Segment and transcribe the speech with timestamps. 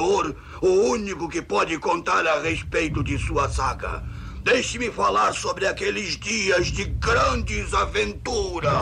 [0.00, 4.02] o único que pode contar a respeito de sua saga.
[4.42, 8.72] Deixe-me falar sobre aqueles dias de grandes aventuras.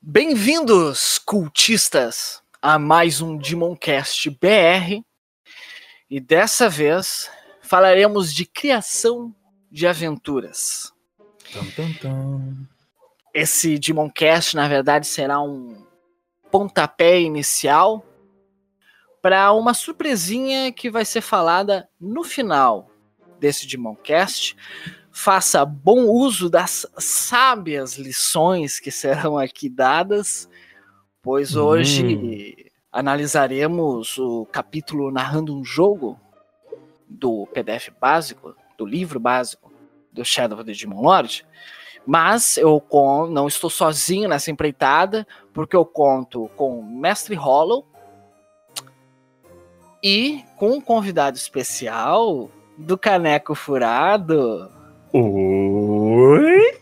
[0.00, 5.02] Bem-vindos, cultistas, a mais um Demoncast BR.
[6.08, 9.34] E dessa vez falaremos de criação
[9.70, 10.92] de aventuras.
[11.52, 12.75] Tum, tum, tum.
[13.36, 15.84] Esse Demoncast, na verdade, será um
[16.50, 18.02] pontapé inicial
[19.20, 22.90] para uma surpresinha que vai ser falada no final
[23.38, 24.56] desse Demoncast.
[25.12, 30.48] Faça bom uso das sábias lições que serão aqui dadas,
[31.20, 36.18] pois hoje analisaremos o capítulo narrando um jogo
[37.06, 39.70] do PDF básico, do livro básico
[40.10, 41.44] do Shadow of the Demon Lord.
[42.06, 47.84] Mas eu con- não estou sozinho nessa empreitada, porque eu conto com o Mestre Hollow
[50.02, 54.70] e com um convidado especial do Caneco Furado,
[55.12, 56.78] Oi?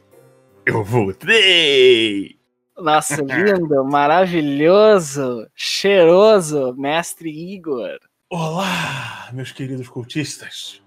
[0.66, 2.36] Eu voltei!
[2.76, 7.98] nosso lindo, maravilhoso, cheiroso Mestre Igor.
[8.28, 10.82] Olá, meus queridos cultistas.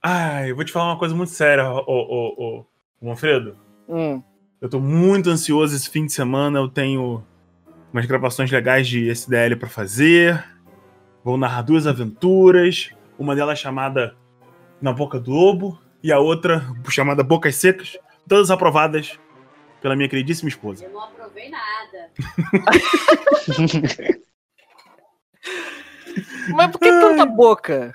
[0.00, 2.66] Ai, eu vou te falar uma coisa muito séria, ô, ô, ô
[3.00, 3.56] Manfredo.
[3.88, 4.22] Hum,
[4.60, 6.58] Eu tô muito ansioso esse fim de semana.
[6.58, 7.24] Eu tenho
[7.92, 10.44] umas gravações legais de SDL pra fazer.
[11.24, 12.90] Vou narrar duas aventuras.
[13.18, 14.16] Uma delas chamada
[14.80, 17.96] Na Boca do Lobo e a outra chamada Bocas Secas.
[18.28, 19.18] Todas aprovadas
[19.80, 20.84] pela minha queridíssima esposa.
[20.84, 22.10] Eu não aprovei nada.
[26.54, 27.94] mas por que tanta boca?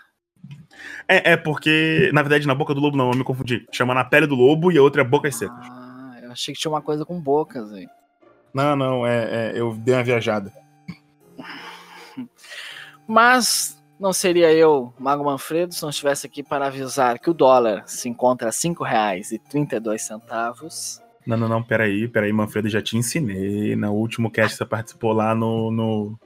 [1.07, 3.65] É, é porque, na verdade, na boca do lobo não, eu me confundi.
[3.71, 5.65] Chama na pele do lobo e a outra é bocas secas.
[5.69, 7.87] Ah, eu achei que tinha uma coisa com bocas aí.
[8.53, 10.53] Não, não, é, é, eu dei uma viajada.
[13.07, 17.83] Mas não seria eu, Mago Manfredo, se não estivesse aqui para avisar que o dólar
[17.87, 21.01] se encontra a R$ 5,32.
[21.25, 23.75] Não, não, não, peraí, peraí, Manfredo, já te ensinei.
[23.75, 26.19] No último cast você participou lá no, no.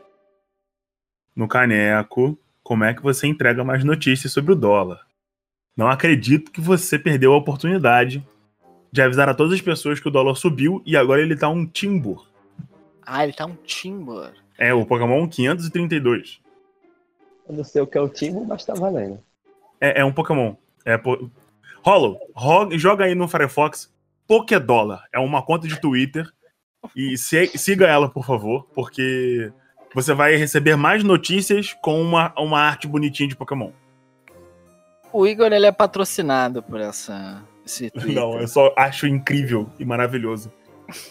[1.36, 2.38] No Caneco.
[2.68, 5.00] Como é que você entrega mais notícias sobre o dólar?
[5.74, 8.22] Não acredito que você perdeu a oportunidade
[8.92, 11.66] de avisar a todas as pessoas que o dólar subiu e agora ele tá um
[11.66, 12.28] timbur.
[13.06, 14.34] Ah, ele tá um Timber.
[14.58, 16.42] É, o Pokémon 532.
[17.48, 19.18] Eu não sei o que é o time, mas tá valendo.
[19.80, 20.56] É, é um Pokémon.
[20.84, 21.32] É po...
[21.82, 23.90] Hollow, ro- joga aí no Firefox
[24.28, 25.06] Pokédólar.
[25.14, 26.30] É uma conta de Twitter.
[26.94, 29.54] E se- siga ela, por favor, porque
[29.98, 33.72] você vai receber mais notícias com uma, uma arte bonitinha de Pokémon.
[35.12, 38.14] O Igor ele é patrocinado por essa, esse Twitter.
[38.14, 40.54] Não, eu só acho incrível e maravilhoso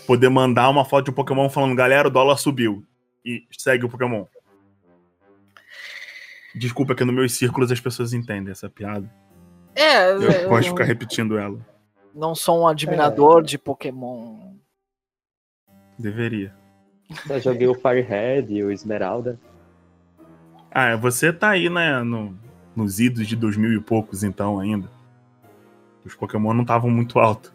[0.06, 2.84] poder mandar uma foto de um Pokémon falando, galera, o dólar subiu.
[3.24, 4.24] E segue o Pokémon.
[6.54, 9.12] Desculpa que nos meus círculos as pessoas entendem essa piada.
[9.74, 11.58] É, Eu eu gosto de não, ficar repetindo ela.
[12.14, 14.54] não sou um admirador de Pokémon.
[15.98, 16.54] Deveria.
[17.26, 19.38] Já joguei o Firehead e o Esmeralda.
[20.70, 22.36] Ah, você tá aí, né, no,
[22.74, 24.90] nos idos de 2000 e poucos, então, ainda.
[26.04, 27.52] Os Pokémon não estavam muito alto.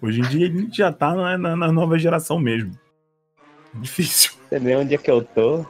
[0.00, 2.72] Hoje em dia a gente já tá na, na- na nova geração mesmo.
[3.74, 4.32] Difícil.
[4.48, 5.60] Você vê onde é que eu tô?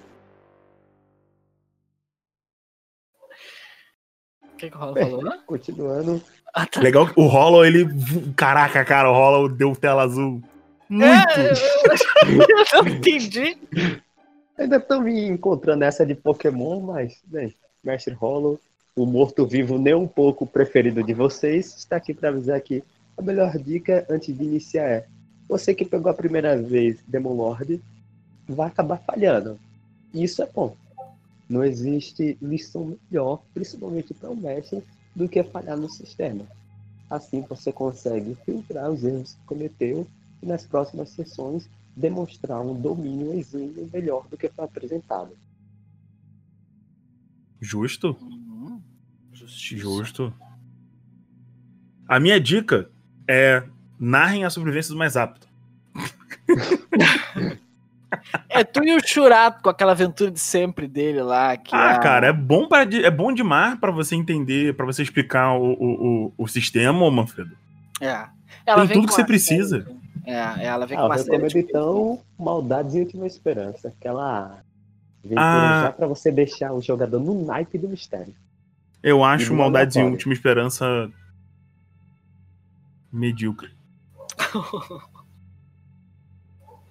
[4.42, 5.24] O que, que o Rola falou?
[5.24, 5.38] né?
[5.46, 6.22] Continuando.
[6.54, 6.80] Ah, tá.
[6.80, 7.86] Legal que o Hollow, ele.
[8.36, 10.42] Caraca, cara, o Hollow deu tela azul.
[10.90, 11.08] Muito!
[11.08, 13.56] É, eu não entendi.
[14.58, 18.58] Ainda estão me encontrando essa de Pokémon, mas, bem, Mestre Hollow,
[18.96, 22.82] o morto-vivo nem um pouco preferido de vocês, está aqui para avisar que
[23.16, 25.06] a melhor dica antes de iniciar é:
[25.48, 27.81] você que pegou a primeira vez Demon Lord,
[28.48, 29.58] vai acabar falhando.
[30.12, 30.76] Isso é bom.
[31.48, 34.82] Não existe lição melhor, principalmente para o mestre,
[35.14, 36.44] do que falhar no sistema.
[37.08, 40.06] Assim você consegue filtrar os erros que cometeu
[40.42, 45.37] e nas próximas sessões demonstrar um domínio exímio melhor do que foi apresentado.
[47.60, 48.16] Justo?
[48.22, 48.81] Hum,
[49.32, 49.82] justiça.
[49.82, 50.32] Justo.
[52.08, 52.90] A minha dica
[53.28, 53.64] é
[53.98, 55.46] narrem a sobrevivência do mais apto.
[58.48, 61.56] É tu e o Churato com aquela aventura de sempre dele lá.
[61.56, 65.02] Que Ah, é cara, é bom, pra, é bom demais pra você entender, pra você
[65.02, 67.56] explicar o, o, o, o sistema, Manfredo.
[68.00, 68.26] É.
[68.64, 69.86] Tem vem tudo que você precisa.
[70.31, 71.49] Série- É, ela vem Ah, com eu uma série.
[71.49, 74.62] de- então Maldades e Última Esperança, aquela
[75.25, 75.82] aventura Ah.
[75.85, 78.35] já pra você deixar o jogador no naipe do mistério.
[79.03, 80.12] Eu acho E Maldades em aleatório.
[80.17, 81.11] Última Esperança
[83.12, 83.71] medíocre.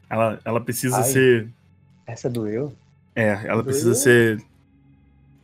[0.10, 1.04] Ela, ela precisa Ai.
[1.04, 1.50] ser.
[2.08, 2.74] Essa doeu?
[3.16, 3.96] É, ela precisa Doeu.
[4.02, 4.44] ser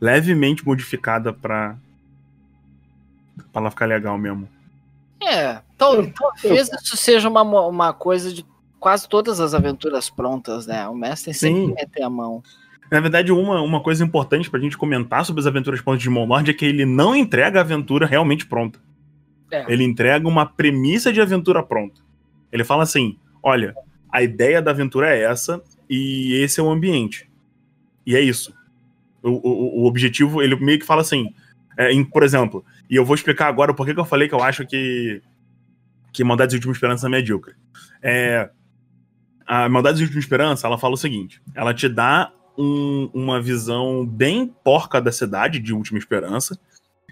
[0.00, 1.76] levemente modificada pra.
[3.52, 4.48] pra ela ficar legal mesmo.
[5.22, 8.44] É, talvez isso seja uma, uma coisa de
[8.78, 10.86] quase todas as aventuras prontas, né?
[10.88, 11.74] O mestre sempre Sim.
[11.74, 12.42] meter a mão.
[12.90, 16.50] Na verdade, uma, uma coisa importante pra gente comentar sobre as aventuras prontas de Monlord
[16.50, 18.78] é que ele não entrega a aventura realmente pronta.
[19.50, 19.64] É.
[19.72, 22.00] Ele entrega uma premissa de aventura pronta.
[22.52, 23.74] Ele fala assim: olha,
[24.12, 27.28] a ideia da aventura é essa e esse é o ambiente.
[28.06, 28.54] E é isso.
[29.22, 31.34] O, o, o objetivo, ele meio que fala assim:
[31.76, 34.42] é, em- por exemplo, e eu vou explicar agora por que eu falei que eu
[34.42, 35.20] acho que,
[36.16, 37.54] que Maldades de Última Esperança é medíocre.
[38.02, 38.48] É,
[39.46, 44.06] a Maldades de Última Esperança, ela fala o seguinte: ela te dá um- uma visão
[44.06, 46.58] bem porca da cidade de Última Esperança.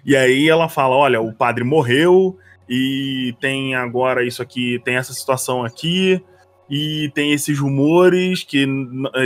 [0.03, 2.35] E aí ela fala: olha, o padre morreu
[2.67, 6.19] e tem agora isso aqui, tem essa situação aqui.
[6.67, 8.65] E tem esses rumores que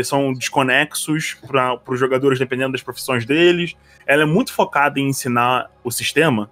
[0.04, 3.78] são desconexos para os jogadores, dependendo das profissões deles.
[4.06, 6.52] Ela é muito focada em ensinar o sistema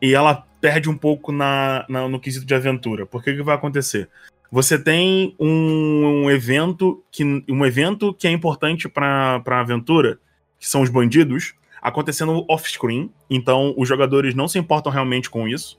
[0.00, 3.06] e ela perde um pouco na, na- no quesito de aventura.
[3.06, 4.08] Por que que vai acontecer?
[4.52, 10.18] Você tem um, um evento que um evento que é importante para a aventura,
[10.58, 13.10] que são os bandidos, acontecendo off-screen.
[13.28, 15.78] Então os jogadores não se importam realmente com isso.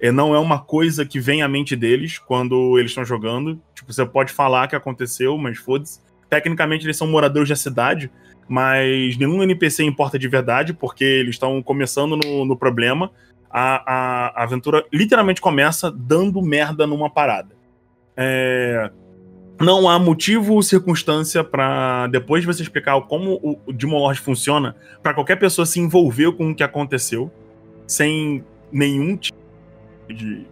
[0.00, 3.60] É, não é uma coisa que vem à mente deles quando eles estão jogando.
[3.74, 6.00] Tipo, você pode falar que aconteceu, mas foda-se.
[6.30, 8.10] Tecnicamente eles são moradores da cidade,
[8.46, 13.10] mas nenhum NPC importa de verdade, porque eles estão começando no, no problema.
[13.50, 17.56] A, a, aventura literalmente começa dando merda numa parada.
[18.16, 18.90] É,
[19.60, 24.20] não há motivo ou circunstância para depois de você explicar como o, o Demon Lord
[24.20, 27.30] funciona, para qualquer pessoa se envolver com o que aconteceu,
[27.86, 29.38] sem nenhum tipo
[30.08, 30.46] de,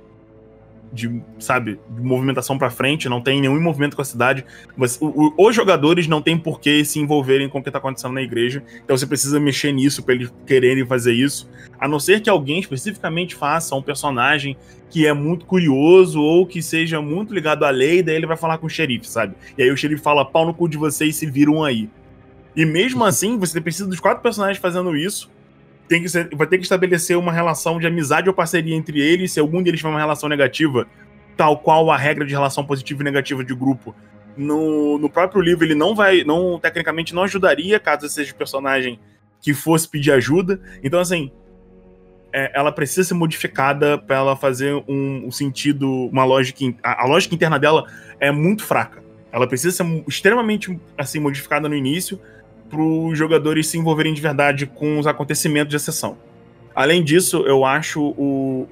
[0.96, 4.44] de sabe, de movimentação para frente, não tem nenhum movimento com a cidade.
[4.76, 7.78] Você- o- o- os jogadores não têm por que se envolverem com o que tá
[7.78, 11.48] acontecendo na igreja, então você precisa mexer nisso para eles quererem fazer isso,
[11.78, 14.56] a não ser que alguém especificamente faça um personagem
[14.88, 18.56] que é muito curioso ou que seja muito ligado à lei, daí ele vai falar
[18.58, 19.34] com o xerife, sabe?
[19.58, 21.90] E aí o xerife fala, pau no cu de vocês se viram aí.
[22.54, 25.30] E mesmo assim, você precisa dos quatro personagens fazendo isso.
[25.88, 29.32] Tem que ser- vai ter que estabelecer uma relação de amizade ou parceria entre eles.
[29.32, 30.86] Se algum deles tiver uma relação negativa,
[31.36, 33.94] tal qual a regra de relação positiva e negativa de grupo,
[34.36, 38.98] no, no próprio livro ele não vai, não tecnicamente não ajudaria caso seja o personagem
[39.40, 40.60] que fosse pedir ajuda.
[40.82, 41.30] Então assim,
[42.32, 47.06] é, ela precisa ser modificada para ela fazer um, um sentido, uma lógica, a, a
[47.06, 47.86] lógica interna dela
[48.20, 49.02] é muito fraca.
[49.32, 52.20] Ela precisa ser extremamente assim modificada no início
[52.68, 56.16] para os jogadores se envolverem de verdade com os acontecimentos de sessão.
[56.74, 58.66] Além disso, eu acho o,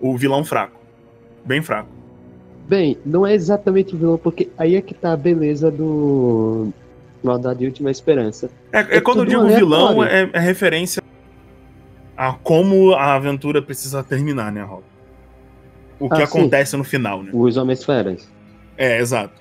[0.00, 0.78] o, o vilão fraco,
[1.44, 1.88] bem fraco.
[2.68, 6.68] Bem, não é exatamente o vilão, porque aí é que tá a beleza do
[7.22, 8.50] Maldade e Última Esperança.
[8.72, 9.66] É, é É quando eu digo aleatório.
[9.66, 11.02] vilão, é, é referência
[12.16, 14.82] a como a aventura precisa terminar, né, Rob?
[15.98, 16.38] O que Ah, sim.
[16.38, 17.30] acontece no final, né?
[17.32, 18.28] Os Homens-Feras.
[18.76, 19.34] É, exato.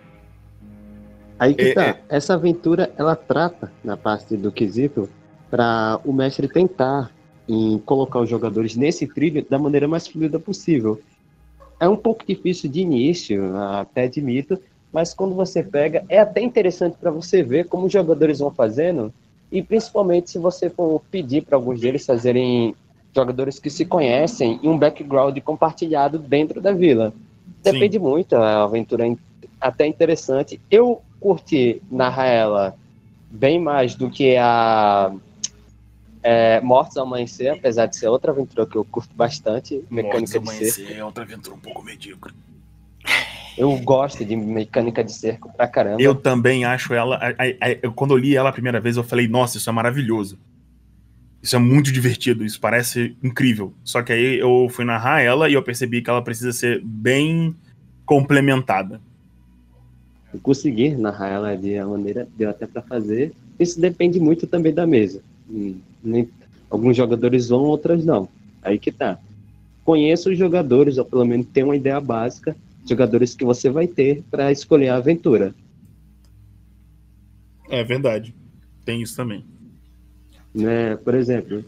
[1.40, 1.86] Aí que É, tá.
[1.88, 2.02] é.
[2.10, 5.10] Essa aventura, ela trata na parte do quesito
[5.50, 7.12] para o mestre tentar
[7.48, 11.00] em colocar os jogadores nesse trilho da maneira mais fluida possível.
[11.80, 14.60] É um pouco difícil de início, até admito,
[14.92, 19.14] mas quando você pega, é até interessante para você ver como os jogadores vão fazendo
[19.52, 22.76] e principalmente se você for pedir para alguns deles fazerem
[23.16, 27.14] jogadores que se conhecem e um background compartilhado dentro da vila.
[27.64, 29.16] Depende muito, a aventura é
[29.60, 30.60] até interessante.
[30.70, 32.76] Eu curti narrar ela
[33.30, 35.12] bem mais do que a
[36.24, 40.50] é, Mortos ao Amanhecer, apesar de ser outra aventura que eu curto bastante, mecânica de
[40.50, 40.94] cerco.
[40.94, 42.34] é outra aventura um pouco medíocre.
[43.58, 46.02] Eu gosto de mecânica de cerco pra caramba.
[46.02, 47.18] Eu também acho ela.
[47.18, 49.74] a- a- a- quando eu li ela a primeira vez, eu falei, nossa, isso é
[49.74, 50.38] maravilhoso.
[51.44, 53.74] Isso é muito divertido, isso parece incrível.
[53.84, 57.54] Só que aí eu fui narrar ela e eu percebi que ela precisa ser bem
[58.06, 59.02] complementada.
[60.34, 63.34] Eu consegui narrar ela de uma maneira deu até pra fazer.
[63.60, 65.22] Isso depende muito também da mesa.
[65.50, 65.76] Hum,
[66.70, 68.28] alguns jogadores vão, outras não.
[68.62, 69.18] Aí que tá.
[69.86, 72.56] Conheça os jogadores, ou pelo menos tenha uma ideia básica,
[72.86, 75.56] jogadores que você vai ter para escolher a aventura.
[77.70, 78.36] É verdade.
[78.86, 79.46] Tem isso também.
[80.54, 80.96] Né?
[80.98, 81.64] Por exemplo,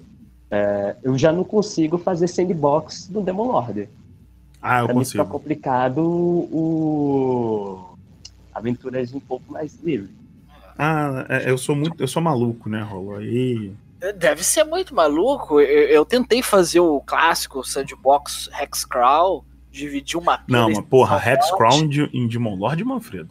[0.51, 3.87] é, eu já não consigo fazer sandbox no Demon Lord.
[4.61, 5.39] Ah, eu Pra mim fica consigo.
[5.39, 7.88] complicado o
[8.59, 10.09] aventuras um pouco mais livre.
[10.77, 11.95] Ah, é, eu sou muito.
[12.01, 13.15] Eu sou maluco, né, Rolo?
[13.17, 13.73] Aí.
[14.17, 15.59] Deve ser muito maluco.
[15.59, 21.47] Eu, eu tentei fazer o clássico Sandbox Hexcrawl dividir uma Não, mas porra, em Hex
[21.47, 23.29] São Crown de- em Demon Lord, Manfredo.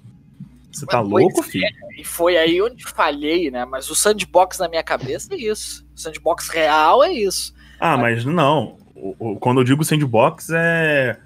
[0.70, 1.42] Você tá Mas, louco, é.
[1.44, 1.66] filho?
[1.96, 3.64] E foi aí onde falhei, né?
[3.64, 5.84] Mas o sandbox na minha cabeça é isso.
[5.96, 7.54] O sandbox real é isso.
[7.80, 8.76] Ah, mas não.
[8.94, 11.18] O- o- Quando eu digo sandbox é.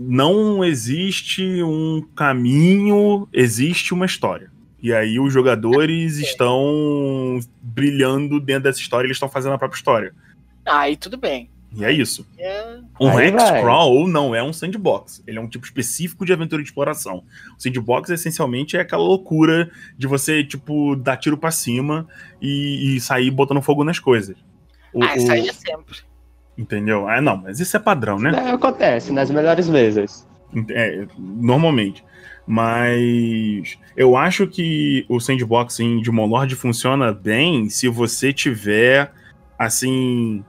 [0.00, 4.50] Não existe um caminho, existe uma história.
[4.80, 10.14] E aí os jogadores estão brilhando dentro dessa história, eles estão fazendo a própria história.
[10.64, 11.50] Aí tudo bem.
[11.76, 12.24] E é isso.
[12.38, 13.08] É, Um.
[13.20, 15.22] Hexcrawl não é um sandbox.
[15.26, 17.24] Ele é um tipo específico de aventura de exploração.
[17.58, 22.06] O sandbox, essencialmente, é aquela loucura de você, tipo, dar tiro pra cima
[22.40, 24.36] e, e sair botando fogo nas coisas.
[24.94, 25.98] O- ah, isso aí é sempre.
[26.58, 27.08] Entendeu?
[27.08, 28.32] Ah, não, mas isso é padrão, né?
[28.34, 30.26] É, acontece nas melhores mesas.
[30.70, 32.04] É, normalmente.
[32.46, 39.12] Mas eu acho que o sandbox em Demon Lord funciona bem se você tiver,
[39.58, 40.42] assim,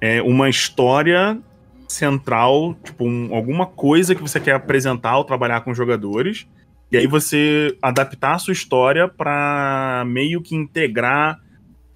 [0.00, 1.38] é, uma história
[1.86, 6.46] central, tipo, um- alguma coisa que você quer apresentar ou trabalhar com os jogadores.
[6.90, 11.38] E aí você adaptar a sua história pra meio que integrar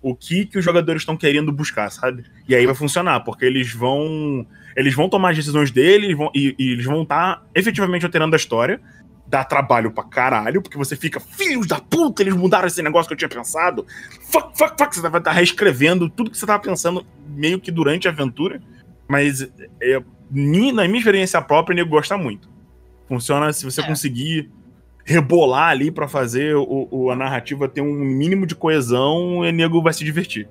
[0.03, 2.25] o que, que os jogadores estão querendo buscar, sabe?
[2.49, 6.55] E aí vai funcionar, porque eles vão eles vão tomar as decisões deles vão, e,
[6.59, 8.81] e eles vão estar efetivamente alterando a história.
[9.27, 13.15] Dá trabalho pra caralho, porque você fica, filhos da puta, eles mudaram esse negócio que
[13.15, 13.85] eu tinha pensado.
[14.31, 14.95] Fuck, fuck, fuck.
[14.95, 18.63] Você vai estar reescrevendo tudo que você tava pensando meio que durante a aventura.
[19.09, 19.43] Mas
[19.81, 20.01] é,
[20.31, 22.49] na minha experiência própria, o nego gosta muito.
[23.09, 23.87] Funciona se você É.
[23.87, 24.51] conseguir
[25.07, 29.81] rebolar ali pra fazer o, o- a narrativa ter um mínimo de coesão, o nego
[29.81, 30.49] vai se divertir.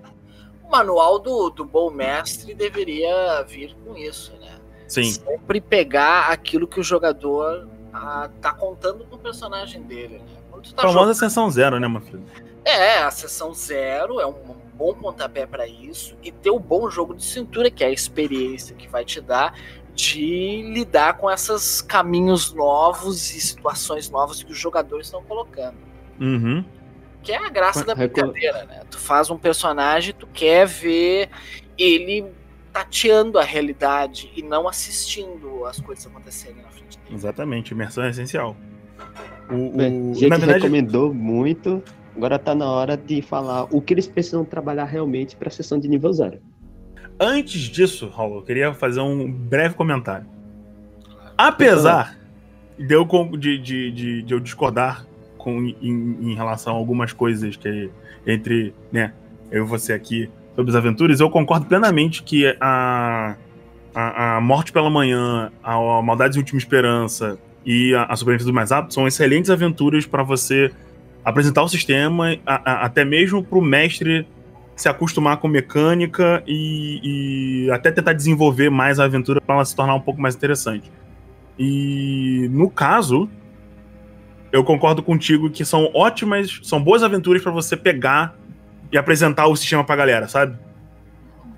[0.63, 4.55] O manual do, do bom mestre deveria vir com isso, né?
[4.87, 5.03] Sim.
[5.11, 10.25] Sempre pegar aquilo que o jogador ah, tá contando no personagem dele, né?
[10.49, 12.23] Quando tá A famosa jogando- sessão zero, né, Manfredo?
[12.63, 14.33] É, a sessão zero é um
[14.73, 18.75] bom pontapé pra isso e ter o bom jogo de cintura, que é a experiência
[18.75, 19.53] que vai te dar
[19.95, 25.77] de lidar com esses caminhos novos e situações novas que os jogadores estão colocando.
[26.19, 26.63] Uhum.
[27.23, 28.81] Que é a graça da brincadeira, né?
[28.91, 31.29] Tu faz um personagem, tu quer ver
[31.77, 32.25] ele
[32.71, 37.15] tateando a realidade e não assistindo as coisas acontecerem na frente dele.
[37.15, 38.55] Exatamente, imersão é essencial.
[39.49, 41.81] O, o- Bem, a gente na verdade, recomendou muito.
[42.15, 45.87] Agora tá na hora de falar o que eles precisam trabalhar realmente pra sessão de
[45.87, 46.39] nível zero.
[47.19, 50.25] Antes disso, Raul, eu queria fazer um breve comentário.
[51.37, 52.17] Apesar
[52.77, 53.05] de eu,
[53.37, 55.05] de, de, de, de eu discordar
[55.37, 57.89] com, em, em relação a algumas coisas que
[58.25, 59.13] entre né,
[59.51, 63.35] eu e você aqui sobre as aventuras, eu concordo plenamente que a,
[63.93, 68.51] a, a Morte pela Manhã, a, a Maldades e Última Esperança e a, a Sobrevivência
[68.51, 70.71] do Mais Apto são excelentes aventuras para você
[71.23, 74.27] apresentar o sistema, a- a- até mesmo para o mestre
[74.75, 79.75] se acostumar com mecânica e, e até tentar desenvolver mais a aventura para ela se
[79.75, 80.91] tornar um pouco mais interessante.
[81.57, 83.29] E no caso,
[84.51, 88.35] eu concordo contigo que são ótimas, são boas aventuras para você pegar
[88.91, 90.57] e apresentar o sistema pra galera, sabe?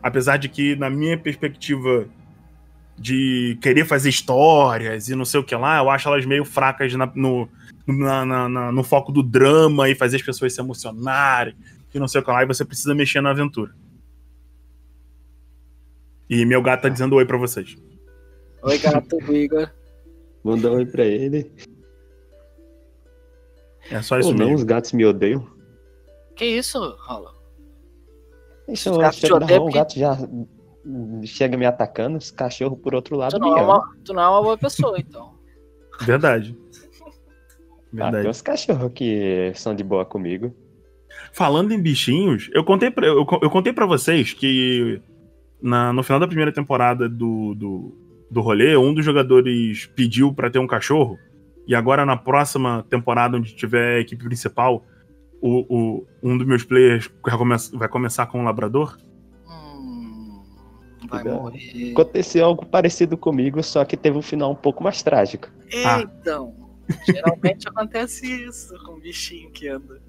[0.02, 2.06] Apesar de que, na minha perspectiva
[3.00, 6.94] de querer fazer histórias e não sei o que lá, eu acho elas meio fracas
[6.94, 7.48] na- no,
[7.88, 11.56] na- na- no foco do drama e fazer as pessoas se emocionarem
[11.98, 13.74] e não sei o que lá, e você precisa mexer na aventura.
[16.30, 17.76] E meu gato tá dizendo oi pra vocês.
[18.64, 19.70] Oi, gato Igor.
[20.44, 21.52] Manda um oi pra ele.
[23.90, 24.56] É só isso não, mesmo.
[24.56, 25.48] os gatos me odeiam.
[26.36, 27.36] Que isso, Rolo?
[28.68, 30.18] Isso, Os eu gatos te odeiam o gato já
[31.24, 34.22] chega me atacando, os cachorros por outro lado Tu me não, é uma, tu não
[34.24, 35.34] é uma boa pessoa, então.
[36.02, 36.58] Verdade.
[37.02, 37.12] Ah,
[37.92, 38.22] Verdade.
[38.22, 40.54] tem uns cachorros que são de boa comigo.
[41.38, 45.00] Falando em bichinhos, eu contei pra, eu, eu contei pra vocês que
[45.62, 47.96] na- no final da primeira temporada do, do,
[48.32, 51.16] do rolê, um dos jogadores pediu pra ter um cachorro.
[51.68, 54.84] E agora na próxima temporada, onde tiver a equipe principal,
[55.40, 58.98] o, o- um dos meus players vai, come- vai começar com um labrador.
[59.48, 60.42] Hum,
[61.08, 61.92] vai morrer.
[61.92, 65.50] Aconteceu algo parecido comigo, só que teve um final um pouco mais trágico.
[65.86, 66.02] Ah.
[66.02, 66.56] Então,
[67.06, 70.02] geralmente acontece isso com o bichinho que anda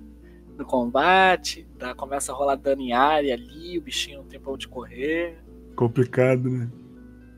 [0.58, 4.52] no combate, tá, começa a rolar dano em área ali, o bichinho não tem pra
[4.52, 5.38] onde correr.
[5.76, 6.68] Complicado, né?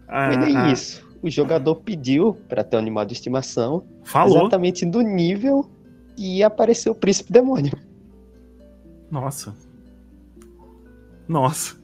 [0.08, 1.08] Ah, Mas nem ah, isso.
[1.22, 4.38] O jogador pediu pra ter um animal de estimação, Falou.
[4.40, 5.70] exatamente do nível
[6.16, 7.72] e apareceu o príncipe demônio.
[9.10, 9.54] Nossa.
[11.28, 11.76] Nossa.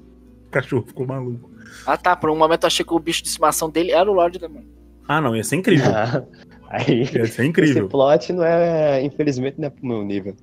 [0.47, 1.51] O cachorro ficou maluco.
[1.87, 4.15] Ah tá, por um momento eu achei que o bicho de estimação dele era o
[4.15, 4.69] Lorde Demônio.
[5.07, 5.87] Ah, não, ia ser incrível.
[6.69, 7.89] Aí, Ia ser esse incrível.
[7.89, 10.35] plot não é, infelizmente, não é pro meu nível.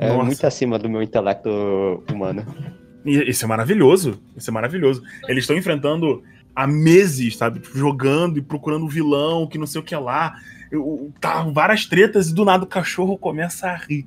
[0.00, 0.24] É Nossa.
[0.24, 2.42] muito acima do meu intelecto humano.
[3.04, 4.18] E Isso é maravilhoso.
[4.34, 5.02] Isso é maravilhoso.
[5.28, 6.22] Eles estão enfrentando
[6.56, 7.60] há meses, sabe?
[7.60, 10.34] Tipo, jogando e procurando o vilão, que não sei o que lá.
[10.72, 14.06] Eu, tá várias tretas e do nada o cachorro começa a rir.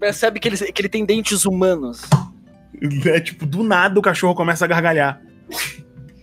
[0.00, 2.02] Percebe que ele, que ele tem dentes humanos.
[3.06, 5.22] É, tipo, do nada o cachorro começa a gargalhar.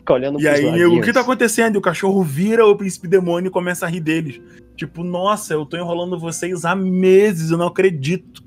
[0.05, 1.73] Fica olhando E aí, o que tá acontecendo?
[1.73, 4.39] E o cachorro vira o príncipe demônio e começa a rir deles.
[4.77, 8.43] Tipo, nossa, eu tô enrolando vocês há meses, eu não acredito.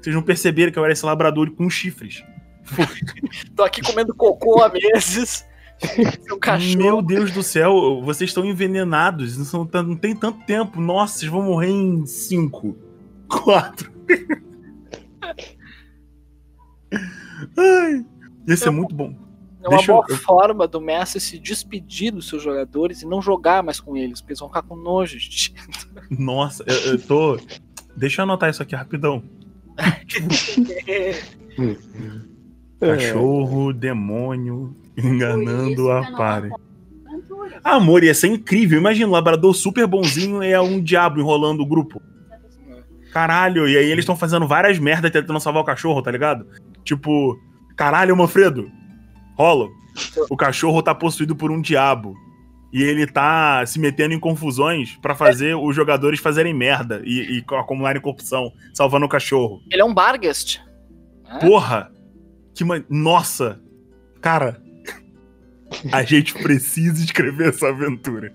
[0.00, 2.24] Vocês não perceberam que eu era esse labrador com chifres.
[3.54, 5.44] Tô aqui comendo cocô há meses.
[6.78, 9.36] Meu Deus do céu, vocês estão envenenados.
[9.36, 10.80] Não, são, não tem tanto tempo.
[10.80, 12.74] Nossa, vocês vão morrer em cinco,
[13.28, 13.92] quatro.
[17.54, 18.06] Ai,
[18.48, 19.25] esse é muito bom.
[19.66, 23.20] É uma Deixa boa eu- forma do Messi se despedir dos seus jogadores e não
[23.20, 25.18] jogar mais com eles, porque eles vão ficar com nojo.
[25.18, 25.54] de ti.
[26.08, 27.38] Nossa, eu, eu tô.
[27.96, 29.22] Deixa eu anotar isso aqui rapidão.
[30.86, 31.20] É.
[32.80, 36.50] Cachorro, demônio, enganando a pare.
[37.64, 38.78] Ah, amor, ia ser incrível.
[38.78, 42.00] Imagina, um labrador super bonzinho é um diabo enrolando o grupo.
[43.12, 46.46] Caralho, e aí eles estão fazendo várias merdas tentando salvar o cachorro, tá ligado?
[46.84, 47.36] Tipo,
[47.74, 48.70] caralho, Manfredo,
[49.36, 49.68] rola.
[50.28, 52.14] O cachorro tá possuído por um diabo.
[52.72, 57.44] E ele tá se metendo em confusões pra fazer os jogadores fazerem merda e, e
[57.54, 59.62] acumularem corrupção, salvando o cachorro.
[59.70, 60.60] Ele é um Bargast.
[61.24, 61.38] né?
[61.40, 61.90] Porra!
[62.54, 62.84] Que man...
[62.90, 63.60] Nossa!
[64.20, 64.60] Cara,
[65.92, 68.34] a gente precisa escrever essa aventura.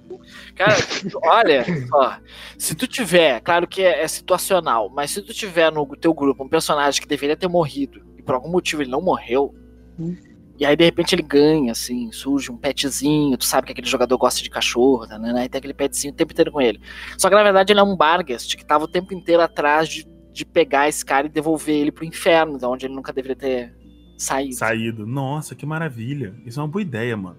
[0.56, 0.76] Cara,
[1.24, 2.14] olha, ó,
[2.58, 6.44] se tu tiver, claro que é, é situacional, mas se tu tiver no teu grupo
[6.44, 9.54] um personagem que deveria ter morrido e por algum motivo ele não morreu,
[10.00, 10.16] Hum.
[10.62, 14.16] E aí de repente ele ganha, assim, surge um petzinho, tu sabe que aquele jogador
[14.16, 15.46] gosta de cachorro, tá, né?
[15.46, 16.80] E tem aquele petzinho o tempo inteiro com ele.
[17.18, 20.06] Só que na verdade ele é um Bargast que tava o tempo inteiro atrás de,
[20.32, 23.74] de pegar esse cara e devolver ele pro inferno, da onde ele nunca deveria ter
[24.16, 24.54] saído.
[24.54, 25.08] Saído.
[25.08, 26.36] Nossa, que maravilha.
[26.46, 27.38] Isso é uma boa ideia, mano.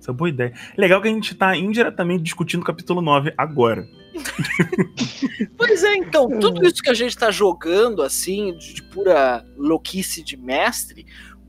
[0.00, 0.52] Isso é uma boa ideia.
[0.76, 3.86] Legal que a gente tá indiretamente discutindo o capítulo 9 agora.
[5.56, 10.22] Pois é, então, tudo isso que a gente tá jogando, assim, de, de pura louquice
[10.22, 11.06] de mestre,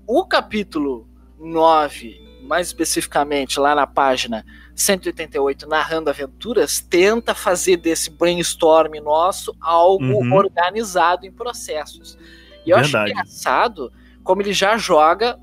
[0.07, 1.07] o capítulo
[1.39, 4.45] 9, mais especificamente lá na página
[4.75, 10.33] 188, Narrando Aventuras, tenta fazer desse brainstorm nosso algo Uhum.
[10.33, 12.17] organizado em processos.
[12.65, 13.11] E eu acho Verdade.
[13.11, 13.91] engraçado
[14.23, 15.39] como ele já joga.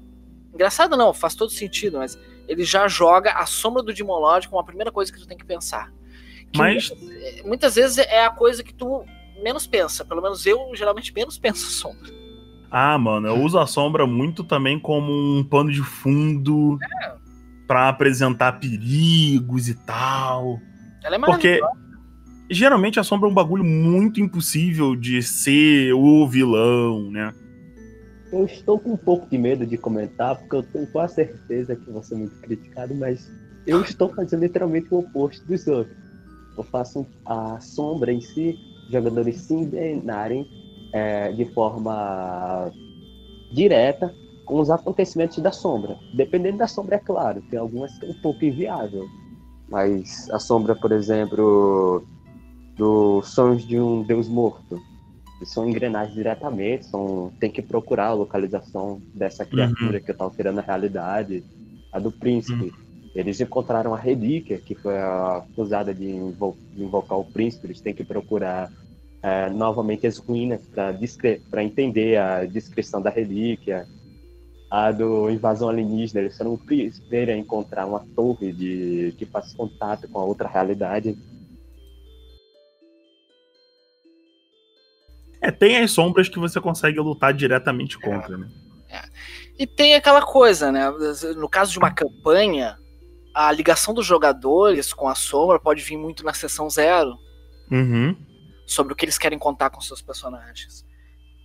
[0.52, 4.64] Engraçado não, faz todo sentido, mas ele já joga a sombra do Lord como a
[4.64, 5.92] primeira coisa que tu tem que pensar.
[6.52, 9.04] Que Mas- muitas, muitas vezes é a coisa que tu
[9.42, 10.04] menos pensa.
[10.04, 12.10] Pelo menos eu geralmente menos penso sombra.
[12.74, 16.78] Ah, mano, eu uso a sombra muito também como um pano de fundo
[17.66, 20.58] pra apresentar perigos e tal.
[21.04, 21.60] Ela é Porque
[22.50, 27.34] geralmente a sombra é um bagulho muito impossível de ser o vilão, né?
[28.32, 31.90] Eu estou com um pouco de medo de comentar, porque eu tenho quase certeza que
[31.90, 33.30] vou ser muito criticado, mas
[33.66, 35.94] eu estou fazendo literalmente o oposto dos outros.
[36.56, 38.58] Eu faço a sombra em si,
[38.90, 40.46] jogadores se enganarem
[40.92, 42.70] é, de forma
[43.50, 45.96] direta com os acontecimentos da sombra.
[46.12, 49.06] Dependendo da sombra, é claro, tem algumas que é um pouco inviável.
[49.68, 52.04] Mas a sombra, por exemplo,
[52.76, 54.78] dos sonhos de um deus morto,
[55.44, 60.62] são engrenagens diretamente, são, tem que procurar a localização dessa criatura que está alterando a
[60.62, 61.44] realidade.
[61.90, 62.72] A do príncipe,
[63.14, 67.80] eles encontraram a relíquia, que foi a usada de, invo- de invocar o príncipe, eles
[67.80, 68.70] têm que procurar
[69.22, 70.60] é, novamente as ruínas
[71.50, 73.86] para entender a descrição da relíquia.
[74.70, 79.52] A do invasão alienígena, eles foram o primeiro a encontrar uma torre de, que faz
[79.52, 81.16] contato com a outra realidade.
[85.42, 88.48] É, tem as sombras que você consegue lutar diretamente contra, né?
[89.58, 90.90] E tem aquela coisa, né?
[91.36, 92.78] No caso de uma campanha,
[93.34, 97.18] a ligação dos jogadores com a sombra pode vir muito na sessão zero
[97.72, 98.14] Uhum.
[98.66, 100.84] Sobre o que eles querem contar com seus personagens.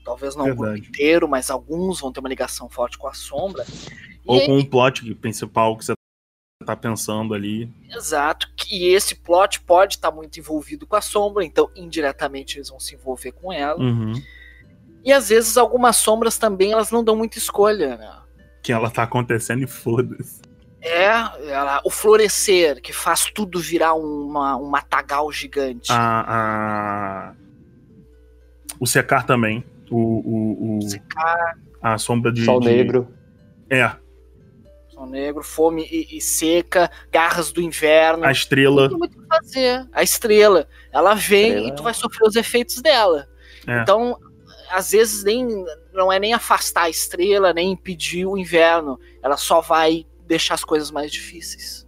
[0.05, 0.87] Talvez não o grupo Verdade.
[0.87, 3.65] inteiro, mas alguns vão ter uma ligação forte com a sombra.
[3.67, 5.93] E Ou aí- com o plot principal que você
[6.65, 7.69] tá pensando ali.
[7.89, 12.79] Exato, que esse plot pode estar muito envolvido com a sombra, então indiretamente eles vão
[12.79, 13.79] se envolver com ela.
[13.79, 14.13] Uhum.
[15.03, 18.21] E às vezes algumas sombras também elas não dão muita escolha, né?
[18.63, 20.41] Que ela tá acontecendo e foda-se.
[20.87, 25.91] É ela, o florescer, que faz tudo virar uma, um matagal gigante.
[25.91, 27.33] A, a...
[28.79, 29.63] O secar também.
[29.89, 32.43] O, o, o- Secar, A sombra de.
[32.45, 33.07] Sol de- negro.
[33.69, 33.91] É.
[34.89, 38.23] sol negro, fome e, e seca, garras do inverno.
[38.25, 38.83] A estrela.
[38.83, 39.87] Não tem muito o que fazer.
[39.93, 41.67] A estrela, ela vem Estrela.
[41.67, 43.27] e tu vai sofrer os efeitos dela.
[43.67, 43.81] É.
[43.81, 44.17] Então,
[44.69, 45.47] às vezes nem
[45.93, 48.99] não é nem afastar a estrela, nem impedir o inverno.
[49.23, 51.87] Ela só vai deixar as coisas mais difíceis.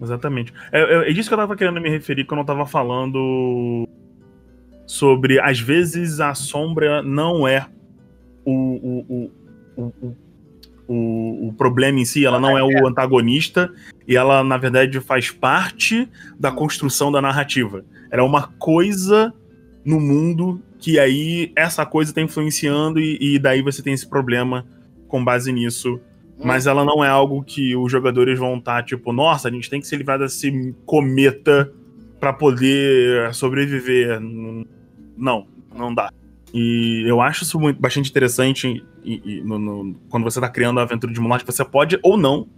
[0.00, 0.52] Exatamente.
[0.72, 3.88] É, é, é disso que eu tava querendo me referir quando eu tava falando
[4.86, 7.66] sobre às vezes a sombra não é
[8.44, 9.30] o, o,
[9.76, 10.14] o,
[10.86, 13.72] o, o, problema em si, ela não é o antagonista
[14.06, 17.84] e ela, na verdade, faz parte da construção da narrativa.
[18.10, 19.34] Ela é uma coisa
[19.84, 24.64] no mundo que aí essa coisa tá influenciando e, e daí você tem esse problema
[25.08, 26.00] com base nisso.
[26.44, 29.70] Mas ela não é algo que os jogadores vão estar tá, tipo, nossa, a gente
[29.70, 31.72] tem que se livrar desse cometa
[32.20, 34.20] para poder sobreviver.
[35.16, 36.10] Não, não dá.
[36.52, 40.80] E eu acho isso muito, bastante interessante e, e, no, no, quando você tá criando
[40.80, 42.48] a aventura de Moonlight, você pode ou não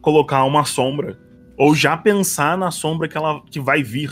[0.00, 1.18] colocar uma sombra.
[1.56, 4.10] Ou já pensar na sombra que ela que vai vir.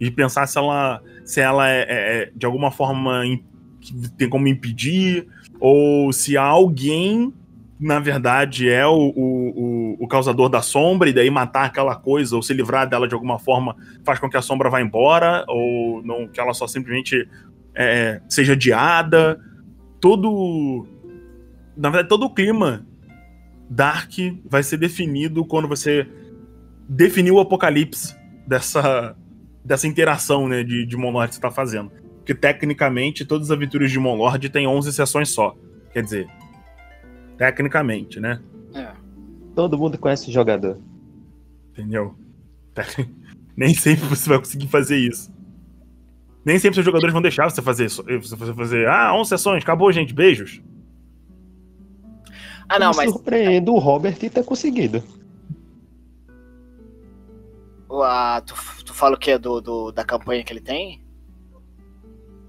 [0.00, 3.22] E pensar se ela, se ela é, é, é de alguma forma
[4.16, 5.26] tem como impedir,
[5.60, 7.32] ou se alguém,
[7.80, 12.42] na verdade, é o, o, o, causador da sombra, e daí matar aquela coisa, ou
[12.42, 16.26] se livrar dela de alguma forma, faz com que a sombra vá embora, ou não
[16.26, 17.28] que ela só simplesmente
[17.74, 19.40] é, seja adiada.
[20.00, 20.86] Todo.
[21.76, 22.84] Na verdade, todo o clima
[23.70, 24.12] Dark
[24.44, 26.06] vai ser definido quando você
[26.88, 29.14] definir o apocalipse dessa,
[29.64, 31.92] dessa interação né, de, de Monlord que você está fazendo.
[32.16, 35.54] Porque tecnicamente todas as aventuras de Monlord têm 11 sessões só.
[35.92, 36.28] Quer dizer,
[37.38, 38.42] tecnicamente, né?
[38.74, 38.92] É.
[39.54, 40.78] Todo mundo conhece o jogador.
[41.70, 42.14] Entendeu?
[43.56, 45.32] Nem sempre você vai conseguir fazer isso.
[46.44, 48.04] Nem sempre os jogadores vão deixar você fazer isso.
[48.04, 50.60] Você fazer, ah, 11 sessões, acabou, gente, beijos.
[52.68, 53.10] Ah, não, Me mas.
[53.10, 55.02] surpreendo o Robert ter conseguido.
[57.90, 59.36] Ah, tu, tu fala o que?
[59.38, 61.02] Do, do, da campanha que ele tem?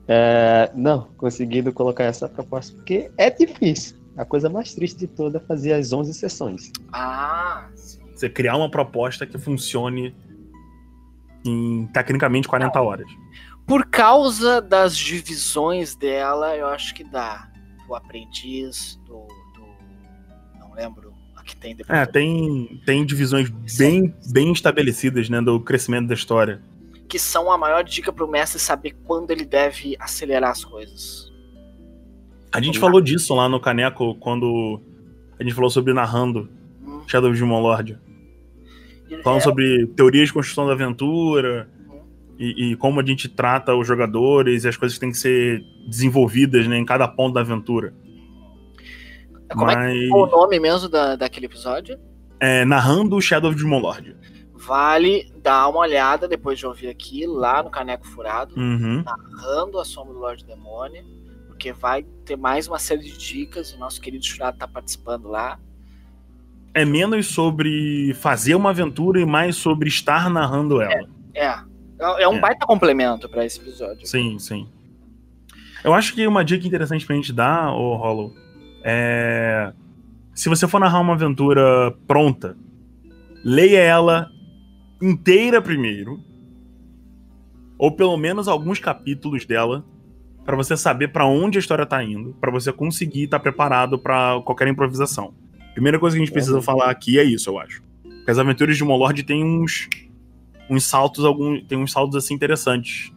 [0.07, 3.98] É, não, conseguindo colocar essa proposta, porque é difícil.
[4.19, 6.73] A coisa mais triste de toda é fazer as 11 sessões.
[6.91, 8.01] Ah, sim.
[8.13, 10.13] Você criar uma proposta que funcione
[11.45, 12.85] em tecnicamente 40 não.
[12.85, 13.07] horas.
[13.65, 17.49] Por causa das divisões dela, eu acho que dá.
[17.87, 19.25] O aprendiz, do
[20.75, 21.97] lembro a que tem depois.
[21.97, 26.61] É, tem, tem divisões bem, bem estabelecidas, né, do crescimento da história.
[27.07, 31.31] Que são a maior dica pro mestre saber quando ele deve acelerar as coisas.
[32.51, 34.81] A gente falou disso lá no Caneco, quando
[35.39, 36.49] a gente falou sobre narrando
[36.83, 37.01] hum.
[37.07, 37.97] Shadow of Lord.
[39.23, 39.43] Falando é...
[39.43, 42.01] sobre teorias de construção da aventura hum.
[42.37, 45.63] e, e, como a gente trata os jogadores e as coisas que têm que ser
[45.87, 47.93] desenvolvidas né, em cada ponto da aventura.
[49.51, 49.77] Como Mas...
[49.77, 51.97] é que é o nome mesmo da, daquele episódio?
[52.39, 54.15] É, narrando o Shadow of Demon Lord.
[54.53, 59.03] Vale dar uma olhada depois de ouvir aqui, lá no Caneco Furado, uhum.
[59.03, 61.03] narrando a Sombra do Lorde Demônio,
[61.59, 65.59] porque vai ter mais uma série de dicas, o nosso querido Jurado está participando lá.
[66.73, 71.09] É menos sobre fazer uma aventura e mais sobre estar narrando ela.
[71.33, 71.63] É, é.
[72.19, 72.39] é um é.
[72.39, 74.07] baita complemento para esse episódio.
[74.07, 74.69] Sim, sim.
[75.83, 78.33] Eu acho que uma dica interessante pra gente dar, ô Hollow,
[78.81, 79.73] é...
[80.33, 82.55] Se você for narrar uma aventura pronta,
[83.43, 84.31] leia ela
[85.01, 86.23] inteira primeiro,
[87.77, 89.83] ou pelo menos alguns capítulos dela,
[90.49, 93.99] para você saber para onde a história tá indo, para você conseguir estar tá preparado
[93.99, 95.31] para qualquer improvisação.
[95.75, 97.83] Primeira coisa que a gente precisa falar aqui é isso, eu acho.
[98.01, 99.87] Porque as aventuras de Molord têm uns
[100.67, 103.11] uns saltos alguns, tem uns saltos assim interessantes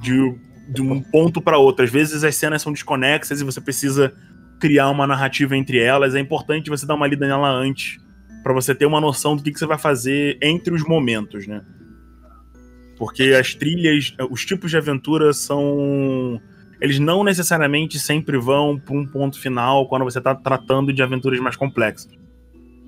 [0.00, 0.36] de,
[0.68, 1.84] de um ponto para outro.
[1.84, 4.12] Às vezes as cenas são desconexas e você precisa
[4.58, 8.00] criar uma narrativa entre elas, é importante você dar uma lida nela antes,
[8.42, 11.64] para você ter uma noção do que, que você vai fazer entre os momentos, né?
[12.98, 16.42] Porque as trilhas, os tipos de aventura são.
[16.80, 21.40] Eles não necessariamente sempre vão para um ponto final quando você está tratando de aventuras
[21.40, 22.10] mais complexas.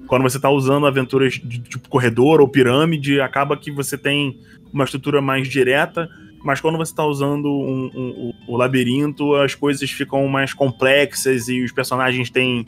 [0.06, 4.38] Quando você está usando aventuras de tipo corredor ou pirâmide, acaba que você tem
[4.72, 6.08] uma estrutura mais direta,
[6.44, 11.62] mas quando você está usando um, um, o labirinto, as coisas ficam mais complexas e
[11.62, 12.64] os personagens têm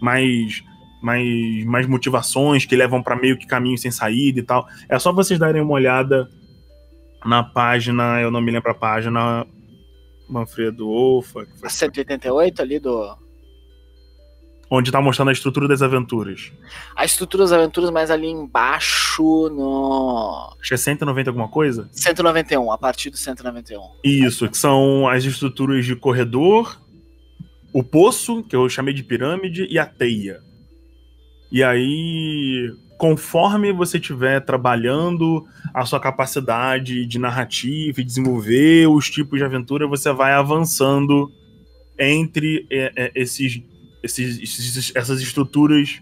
[0.00, 0.64] mais,
[1.00, 4.66] mais, mais motivações que levam para meio que caminho sem saída e tal.
[4.88, 6.28] É só vocês darem uma olhada
[7.24, 9.46] na página, eu não me lembro a página,
[10.28, 11.46] Manfredo Wolfa.
[11.62, 13.16] A 188 ali do,
[14.74, 16.50] onde tá mostrando a estrutura das aventuras.
[16.96, 20.56] A estrutura das aventuras, mas ali embaixo no.
[20.58, 21.90] Acho que é 190 alguma coisa?
[21.92, 23.78] 191, a partir do 191.
[24.02, 26.80] Isso, que são as estruturas de corredor,
[27.70, 30.40] o poço, que eu chamei de pirâmide, e a teia.
[31.50, 39.40] E aí, conforme você estiver trabalhando a sua capacidade de narrativa e desenvolver os tipos
[39.40, 41.28] de aventura, você vai avançando
[41.98, 43.60] entre é, é, esses,
[44.04, 46.00] esses, esses, essas estruturas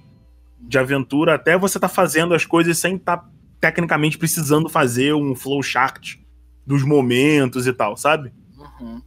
[0.61, 5.35] de aventura até você tá fazendo as coisas sem estar tá, tecnicamente precisando fazer um
[5.35, 6.17] flow chart
[6.67, 8.31] dos momentos e tal, sabe?
[8.79, 9.01] Uhum.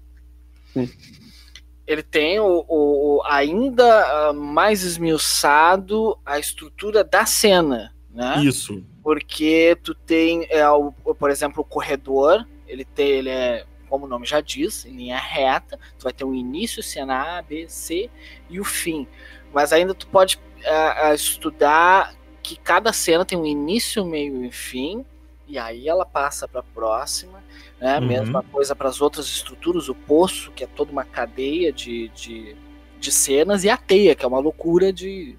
[1.86, 8.42] Ele tem o, o, ainda ah, mais esmiuçado a estrutura da cena, né?
[8.44, 8.84] Isso.
[9.04, 14.10] Porque tu tem, é, o, por exemplo, o corredor, ele tem, ele é como o
[14.10, 15.78] nome já diz, em linha reta.
[16.00, 18.10] Tu vai ter um início, cena A, B, C
[18.50, 19.08] e o fim.
[19.54, 25.06] Mas ainda tu pode uh, estudar que cada cena tem um início, meio e fim,
[25.48, 27.44] e aí ela passa para a próxima.
[27.80, 28.00] Né?
[28.00, 28.08] Uhum.
[28.08, 32.56] Mesma coisa para as outras estruturas, o poço, que é toda uma cadeia de, de,
[33.00, 35.36] de cenas, e a teia, que é uma loucura de,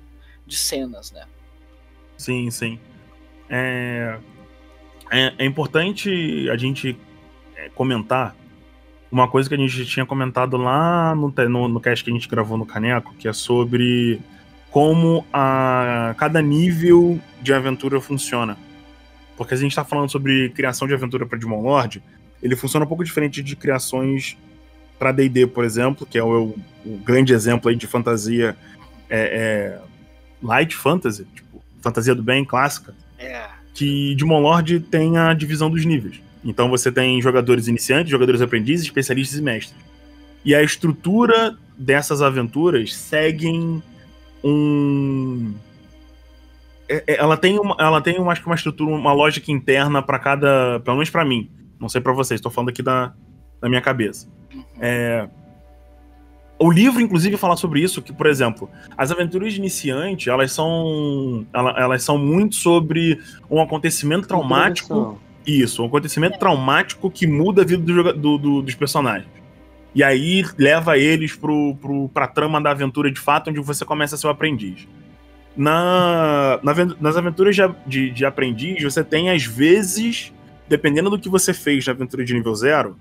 [0.47, 1.12] de cenas.
[1.12, 1.25] Né?
[2.17, 2.79] Sim, sim.
[3.49, 4.19] É,
[5.11, 6.99] é, é importante a gente
[7.57, 8.35] é, comentar
[9.11, 12.29] uma coisa que a gente tinha comentado lá no, no, no cast que a gente
[12.29, 14.21] gravou no Caneco, que é sobre
[14.71, 18.59] como a cada nível de aventura funciona.
[19.37, 22.03] Porque a gente está falando sobre criação de aventura para Demon Lord,
[22.42, 24.37] ele funciona um pouco diferente de criações
[24.99, 28.57] para D&D, por exemplo, que é o, o, grande exemplo aí de fantasia
[29.09, 29.79] é, é,
[30.42, 32.94] light fantasy, tipo, fantasia do bem clássica.
[33.18, 33.47] É.
[33.75, 36.20] Que Demon Lord tem a divisão dos níveis.
[36.44, 39.81] Então você tem jogadores iniciantes, jogadores aprendizes, especialistas e mestres.
[40.44, 43.83] E a estrutura dessas aventuras seguem
[44.44, 45.55] um
[47.07, 50.81] ela tem uma, ela tem uma, acho que uma estrutura, uma lógica interna para cada,
[50.81, 51.51] pelo menos para mim.
[51.81, 53.12] Não sei para vocês, estou falando aqui da,
[53.61, 54.29] da minha cabeça.
[54.81, 55.29] É,
[56.59, 61.47] o livro, inclusive, fala sobre isso, que, por exemplo, as aventuras de iniciante, elas são,
[61.53, 63.20] elas são muito sobre
[63.51, 65.20] um acontecimento traumático.
[65.47, 69.29] Isso, um acontecimento traumático que muda a vida do, do, do, dos personagens.
[69.94, 74.14] E aí leva eles pro, pro, pra trama da aventura de fato, onde você começa
[74.14, 74.88] a ser o aprendiz.
[75.57, 80.33] Na, na nas aventuras de, de, de, aprendiz, você tem, às vezes,
[80.69, 82.97] dependendo do que você fez na aventura de nível zero,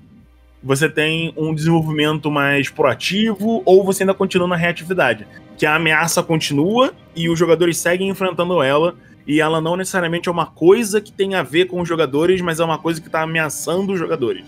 [0.63, 5.27] você tem um desenvolvimento mais proativo ou você ainda continua na reatividade.
[5.57, 8.95] Que a ameaça continua e os jogadores seguem enfrentando ela
[9.27, 12.59] e ela não necessariamente é uma coisa que tem a ver com os jogadores, mas
[12.59, 14.45] é uma coisa que está ameaçando os jogadores.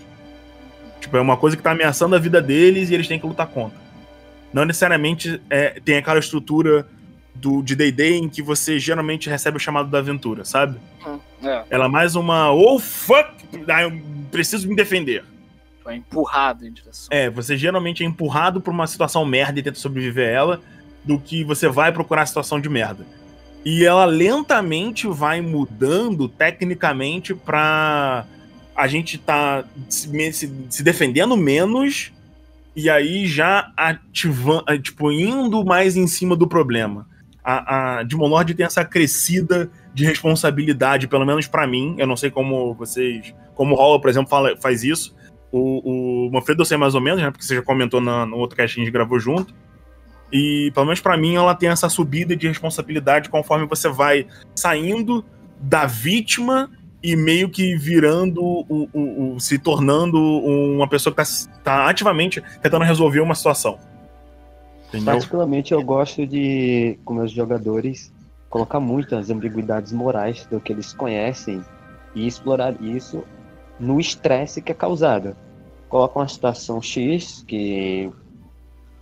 [1.00, 3.46] Tipo, é uma coisa que tá ameaçando a vida deles e eles têm que lutar
[3.46, 3.78] contra.
[4.52, 6.86] Não necessariamente é, tem aquela estrutura
[7.40, 10.78] do, de D&D em que você geralmente recebe o chamado da aventura, sabe?
[11.06, 11.64] Hum, é.
[11.70, 13.30] Ela é mais uma, oh fuck,
[13.68, 15.24] ah, eu preciso me defender.
[15.86, 17.08] É empurrado em direção.
[17.10, 20.60] É, você geralmente é empurrado por uma situação merda e tenta sobreviver a ela,
[21.04, 23.06] do que você vai procurar a situação de merda.
[23.64, 28.26] E ela lentamente vai mudando tecnicamente pra
[28.76, 30.08] a gente tá se,
[30.68, 32.12] se, defendendo menos
[32.74, 37.08] e aí já ativando, tipo, indo mais em cima do problema.
[37.48, 41.94] A, a Demon Lord tem essa crescida de responsabilidade, pelo menos para mim.
[41.96, 43.32] Eu não sei como vocês.
[43.54, 45.14] Como o Rolla, por exemplo, fala, faz isso.
[45.52, 47.30] O, o Manfredo eu sei mais ou menos, né?
[47.30, 49.54] Porque você já comentou na, no outro cast que a gente gravou junto.
[50.32, 55.24] E, pelo menos para mim, ela tem essa subida de responsabilidade conforme você vai saindo
[55.60, 56.68] da vítima
[57.00, 62.42] e meio que virando, o, o, o, se tornando uma pessoa que está tá ativamente
[62.60, 63.78] tentando resolver uma situação.
[64.88, 65.14] Entendeu?
[65.14, 68.12] Particularmente eu gosto de, com meus jogadores,
[68.48, 71.62] colocar muitas ambiguidades morais do que eles conhecem
[72.14, 73.24] e explorar isso
[73.78, 75.36] no estresse que é causado.
[75.88, 78.10] Coloca uma situação X que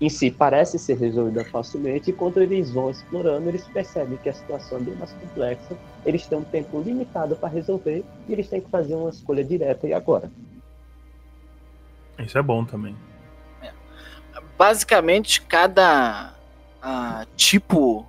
[0.00, 4.34] em si parece ser resolvida facilmente, e quando eles vão explorando, eles percebem que a
[4.34, 8.60] situação é bem mais complexa, eles têm um tempo limitado para resolver e eles têm
[8.60, 10.30] que fazer uma escolha direta e agora.
[12.18, 12.94] Isso é bom também.
[14.56, 16.34] Basicamente, cada
[16.82, 18.06] uh, tipo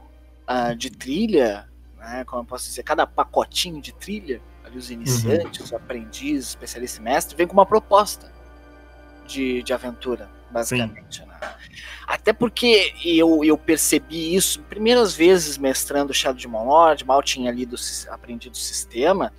[0.48, 5.60] uh, de trilha, né, como eu posso dizer, cada pacotinho de trilha, ali os iniciantes,
[5.60, 5.66] uhum.
[5.66, 8.32] os aprendizes, especialista e mestre, vem com uma proposta
[9.28, 11.26] de, de aventura basicamente.
[11.26, 11.36] Né?
[12.08, 17.76] Até porque eu, eu percebi isso primeiras vezes mestrando Shadow de Lord, mal tinha lido,
[18.10, 19.34] aprendido o sistema.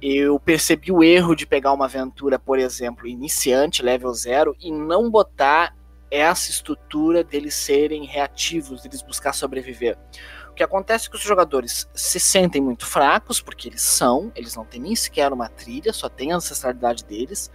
[0.00, 5.10] Eu percebi o erro de pegar uma aventura, por exemplo, iniciante, level 0, e não
[5.10, 5.74] botar
[6.10, 9.98] essa estrutura deles serem reativos, deles buscar sobreviver.
[10.50, 14.54] O que acontece é que os jogadores se sentem muito fracos, porque eles são, eles
[14.54, 17.50] não têm nem sequer uma trilha, só tem a ancestralidade deles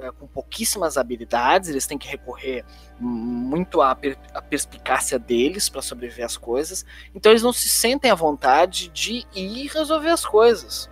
[0.00, 2.64] é, com pouquíssimas habilidades, eles têm que recorrer
[3.00, 6.86] muito à, per à perspicácia deles para sobreviver às coisas.
[7.12, 10.88] Então eles não se sentem à vontade de ir resolver as coisas.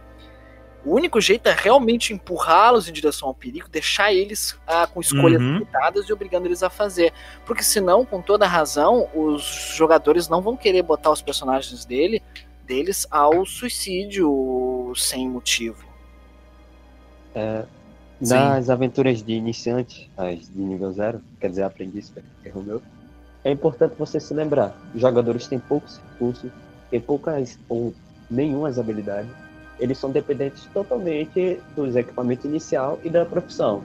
[0.87, 5.42] O único jeito é realmente empurrá-los em direção ao perigo, deixar eles ah, com escolhas
[5.42, 5.55] Uhum.
[5.55, 7.12] limitadas e obrigando eles a fazer.
[7.44, 9.42] Porque senão, com toda razão, os
[9.75, 12.22] jogadores não vão querer botar os personagens dele,
[12.64, 15.85] deles ao suicídio sem motivo.
[18.20, 22.12] Nas aventuras de iniciante, as de nível zero, quer dizer, aprendiz,
[22.44, 22.83] erro meu,
[23.44, 26.51] é importante você se lembrar: os jogadores têm poucos recursos,
[26.90, 27.92] têm poucas ou
[28.31, 29.31] nenhumas habilidades,
[29.79, 33.85] eles são dependentes totalmente dos equipamentos inicial e da profissão.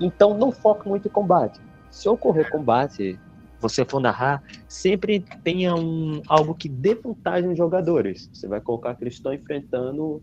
[0.00, 1.60] Então, não foca muito em combate.
[1.90, 3.18] Se ocorrer combate,
[3.60, 8.30] você for narrar, sempre tenha um, algo que dê vantagem aos jogadores.
[8.32, 10.22] Você vai colocar que eles estão enfrentando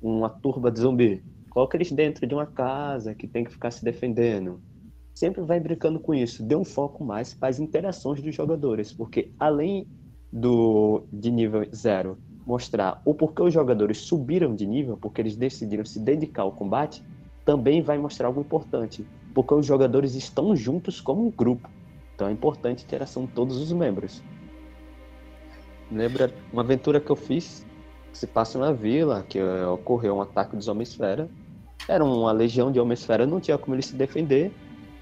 [0.00, 1.22] uma turba de zumbi.
[1.48, 4.60] Coloca eles dentro de uma casa que tem que ficar se defendendo.
[5.14, 6.42] Sempre vai brincando com isso.
[6.42, 9.86] Dê um foco mais para as interações dos jogadores, porque além
[10.32, 15.84] do de nível zero mostrar o porquê os jogadores subiram de nível, porque eles decidiram
[15.84, 17.02] se dedicar ao combate,
[17.44, 21.68] também vai mostrar algo importante, porque os jogadores estão juntos como um grupo.
[22.14, 24.22] Então é importante a interação de todos os membros.
[25.90, 27.66] Lembra uma aventura que eu fiz
[28.12, 31.28] que se passa na vila, que eh, ocorreu um ataque dos Homem-Esfera.
[31.88, 34.52] Era uma legião de Homem-Esfera, não tinha como eles se defender.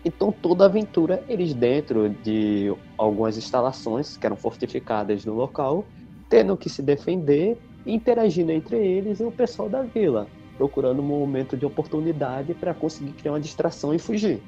[0.05, 5.85] Então toda a aventura, eles dentro de algumas instalações que eram fortificadas no local,
[6.31, 11.57] tendo que se defender, interagindo entre eles e o pessoal da vila, procurando um momento
[11.57, 14.41] de oportunidade para conseguir criar uma distração e fugir.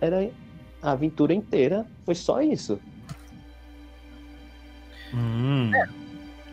[0.00, 0.30] Era
[0.82, 2.80] a aventura inteira, foi só isso.
[5.12, 5.70] Hum.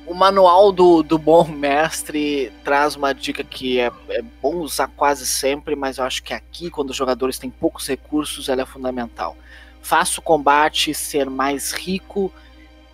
[0.06, 5.26] O manual do, do bom mestre traz uma dica que é, é bom usar quase
[5.26, 9.38] sempre, mas eu acho que aqui, quando os jogadores têm poucos recursos, ela é fundamental.
[9.82, 12.34] Faça o combate ser mais rico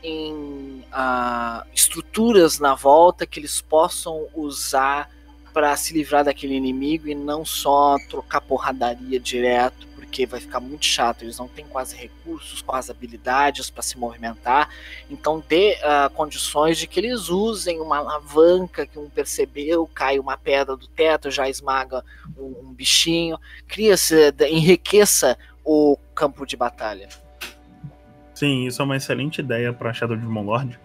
[0.03, 5.09] em ah, estruturas na volta que eles possam usar
[5.53, 10.83] para se livrar daquele inimigo e não só trocar porradaria direto, porque vai ficar muito
[10.83, 11.21] chato.
[11.21, 14.69] Eles não têm quase recursos, quase habilidades para se movimentar.
[15.09, 20.35] Então dê ah, condições de que eles usem uma alavanca que um percebeu, cai uma
[20.35, 22.03] pedra do teto, já esmaga
[22.37, 23.39] um, um bichinho.
[23.67, 27.22] Cria-se, enriqueça o campo de batalha.
[28.33, 30.79] Sim, isso é uma excelente ideia pra Shadow de Lord.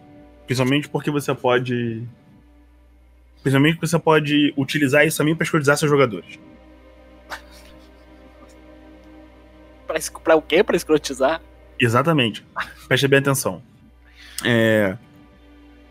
[0.47, 2.03] Principalmente porque você pode.
[3.43, 6.39] Principalmente porque você pode utilizar isso também pra escrotizar seus jogadores.
[9.87, 10.63] Pra, pra o quê?
[10.63, 11.41] Pra escrotizar?
[11.81, 12.45] Exatamente.
[12.87, 13.63] Preste bem atenção.
[14.45, 14.97] É,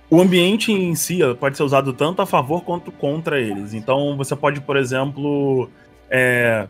[0.10, 3.74] O ambiente em si pode ser usado tanto a favor quanto contra eles.
[3.74, 5.70] Então você pode, por exemplo,
[6.10, 6.68] é,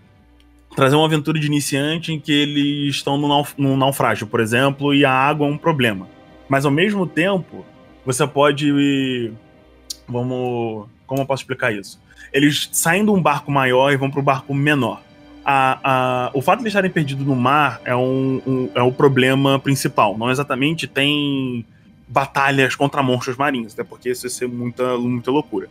[0.78, 4.94] trazer uma aventura de iniciante em que eles estão num, nauf- num naufrágio, por exemplo,
[4.94, 6.08] e a água é um problema.
[6.48, 7.66] Mas ao mesmo tempo,
[8.06, 9.32] você pode.
[10.08, 10.88] Vamos.
[11.08, 12.00] Como eu posso explicar isso?
[12.32, 15.02] Eles saem de um barco maior e vão para um barco menor.
[15.44, 15.80] A,
[16.28, 19.58] a- o fato de eles estarem perdidos no mar é, um, um- é o problema
[19.58, 20.16] principal.
[20.16, 21.66] Não exatamente tem
[22.08, 25.68] batalhas contra monstros marinhos, até porque isso ia ser muita, muita loucura.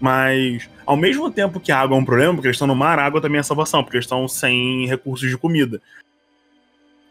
[0.00, 2.98] Mas, ao mesmo tempo que a água é um problema, porque eles estão no mar,
[2.98, 5.80] a água também é salvação, porque eles estão sem recursos de comida.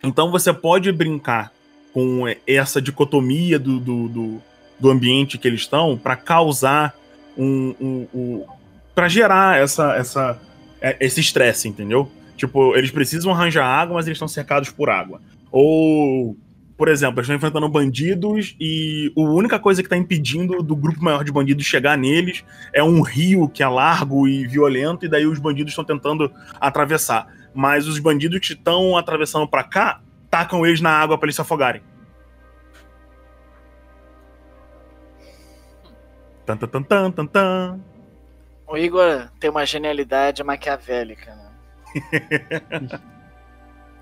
[0.04, 1.52] Então você pode brincar
[1.93, 4.41] com essa dicotomia do, do, do,
[4.80, 6.93] do ambiente que eles estão para causar
[7.38, 7.76] um.
[7.80, 8.46] um, um
[8.93, 10.39] para gerar essa, essa,
[10.80, 12.12] é, esse estresse, entendeu?
[12.38, 15.19] Tipo, eles precisam arranjar água, mas eles estão cercados por água.
[15.52, 16.38] Ou,
[16.77, 21.03] por exemplo, eles estão enfrentando bandidos e a única coisa que está impedindo do grupo
[21.03, 25.25] maior de bandidos chegar neles é um rio que é largo e violento, e daí
[25.25, 27.27] os bandidos estão tentando atravessar.
[27.53, 31.41] Mas os bandidos que estão atravessando para cá tacam eles na água para eles se
[31.41, 31.83] afogarem.
[36.45, 37.79] Tan, tan, tan, tan, tan.
[38.67, 41.51] O Igor tem uma genialidade maquiavélica, né?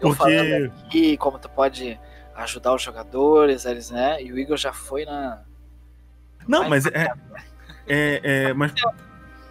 [0.01, 0.85] Eu falando Porque.
[0.87, 1.99] aqui como tu pode
[2.35, 4.21] ajudar os jogadores, eles, né?
[4.23, 5.41] E o Igor já foi na.
[6.47, 7.07] Não, mas é,
[7.87, 8.73] é, é- Mas,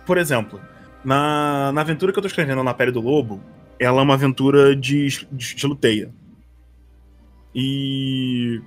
[0.07, 0.61] por exemplo,
[1.05, 3.41] na, na aventura que eu tô escrevendo na Pele do Lobo,
[3.79, 6.11] ela é uma aventura de, de estilo teia.
[7.55, 8.61] E.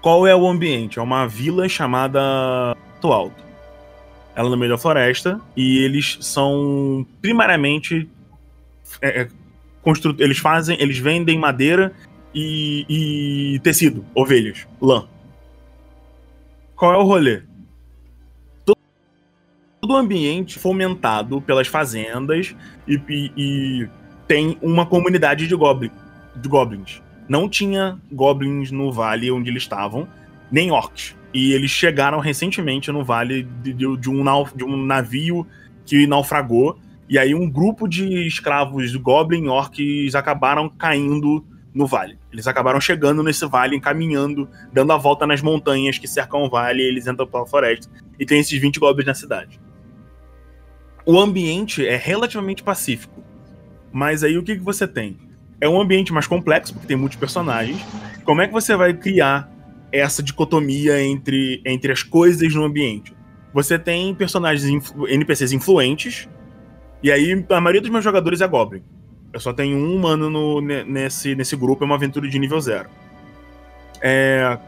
[0.00, 0.98] Qual é o ambiente?
[0.98, 2.20] É uma vila chamada
[2.94, 3.44] Alto Alto.
[4.34, 8.08] Ela é no meio da floresta e eles são primariamente
[9.02, 9.28] é, é,
[9.82, 11.92] constru- eles fazem, eles vendem madeira
[12.34, 15.06] e, e tecido, ovelhas, lã.
[16.76, 17.42] Qual é o rolê?
[18.64, 22.54] Todo o ambiente fomentado pelas fazendas
[22.86, 23.88] e, e- e
[24.28, 25.90] tem uma comunidade de, goblin,
[26.36, 27.02] de goblins.
[27.28, 30.06] Não tinha goblins no vale onde eles estavam,
[30.50, 31.16] nem orcs.
[31.32, 35.46] E eles chegaram recentemente no vale de, de- de um, nau- de um navio
[35.86, 36.78] que naufragou.
[37.08, 41.44] E aí um grupo de escravos Goblin Orcs acabaram caindo
[41.74, 42.18] no vale.
[42.32, 46.82] Eles acabaram chegando nesse vale, caminhando, dando a volta nas montanhas que cercam o vale,
[46.82, 47.90] eles entram pela floresta.
[48.18, 49.60] E tem esses 20 goblins na cidade.
[51.06, 53.22] O ambiente é relativamente pacífico.
[53.92, 55.16] Mas aí o que, que você tem?
[55.60, 57.80] É um ambiente mais complexo, porque tem muitos personagens.
[58.24, 59.50] Como é que você vai criar
[59.92, 63.14] essa dicotomia entre, entre as coisas no ambiente?
[63.52, 66.28] Você tem personagens, influ NPCs influentes,
[67.02, 68.82] e aí a maioria dos meus jogadores é Goblin.
[69.32, 72.88] Eu só tenho um humano no, nesse, nesse grupo, é uma aventura de nível zero.
[74.00, 74.58] É...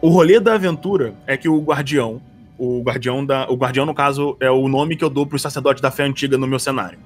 [0.00, 2.20] O rolê da aventura é que o guardião,
[2.56, 3.48] o guardião da.
[3.50, 6.38] O guardião, no caso, é o nome que eu dou pro sacerdote da fé antiga
[6.38, 6.98] no meu cenário.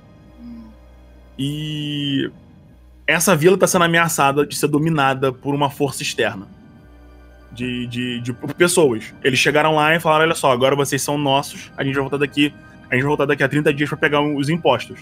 [1.39, 2.31] E
[3.07, 6.47] essa vila está sendo ameaçada de ser dominada por uma força externa.
[7.51, 9.13] De, de, de, pessoas.
[9.23, 12.17] Eles chegaram lá e falaram: olha só, agora vocês são nossos, a gente vai voltar
[12.19, 12.53] daqui.
[12.91, 15.01] A gente vai voltar daqui a 30 dias para pegar os impostos.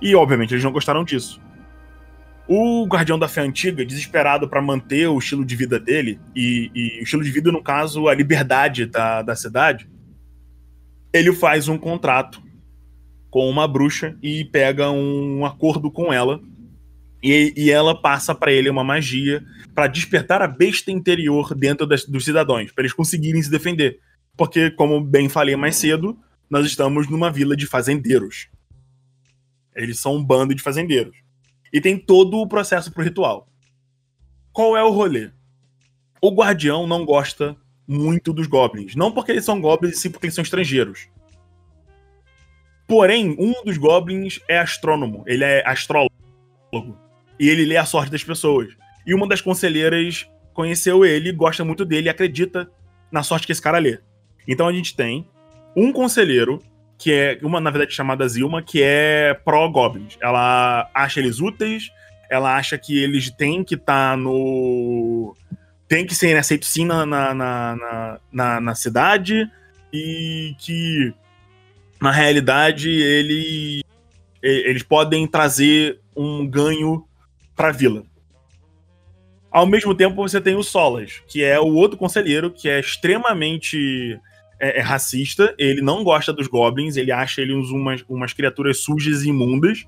[0.00, 1.40] E, obviamente, eles não gostaram disso.
[2.46, 7.00] O Guardião da Fé Antiga, desesperado para manter o estilo de vida dele, e, e,
[7.00, 9.88] o estilo de vida, no caso, a liberdade da, da cidade,
[11.12, 12.42] ele faz um contrato
[13.30, 16.40] com uma bruxa e pega um acordo com ela.
[17.22, 19.44] E, e ela passa para ele uma magia
[19.74, 23.98] para despertar a besta interior dentro das, dos cidadãos, para eles conseguirem se defender.
[24.36, 26.16] Porque, como bem falei mais cedo,
[26.48, 28.48] nós estamos numa vila de fazendeiros.
[29.78, 31.16] Eles são um bando de fazendeiros.
[31.72, 33.48] E tem todo o processo pro ritual.
[34.52, 35.30] Qual é o rolê?
[36.20, 37.56] O guardião não gosta
[37.86, 38.94] muito dos goblins.
[38.96, 41.08] Não porque eles são goblins, sim porque eles são estrangeiros.
[42.86, 46.10] Porém, um dos goblins é astrônomo, ele é astrólogo.
[47.38, 48.74] E ele lê a sorte das pessoas.
[49.06, 52.70] E uma das conselheiras conheceu ele, gosta muito dele e acredita
[53.12, 54.00] na sorte que esse cara lê.
[54.46, 55.28] Então a gente tem
[55.76, 56.60] um conselheiro,
[56.98, 60.18] que é uma, na verdade, chamada Zilma, que é pró-goblins.
[60.20, 61.92] Ela acha eles úteis,
[62.28, 65.36] ela acha que eles têm que estar tá no.
[65.86, 69.48] tem que ser aceitos sim na, na, na, na, na cidade,
[69.92, 71.14] e que
[72.00, 73.82] na realidade, ele,
[74.42, 77.04] eles podem trazer um ganho
[77.56, 78.04] para a vila.
[79.50, 84.18] Ao mesmo tempo, você tem o Solas, que é o outro conselheiro que é extremamente
[84.60, 85.54] é, é racista.
[85.58, 89.86] Ele não gosta dos goblins, ele acha eles umas, umas criaturas sujas e imundas.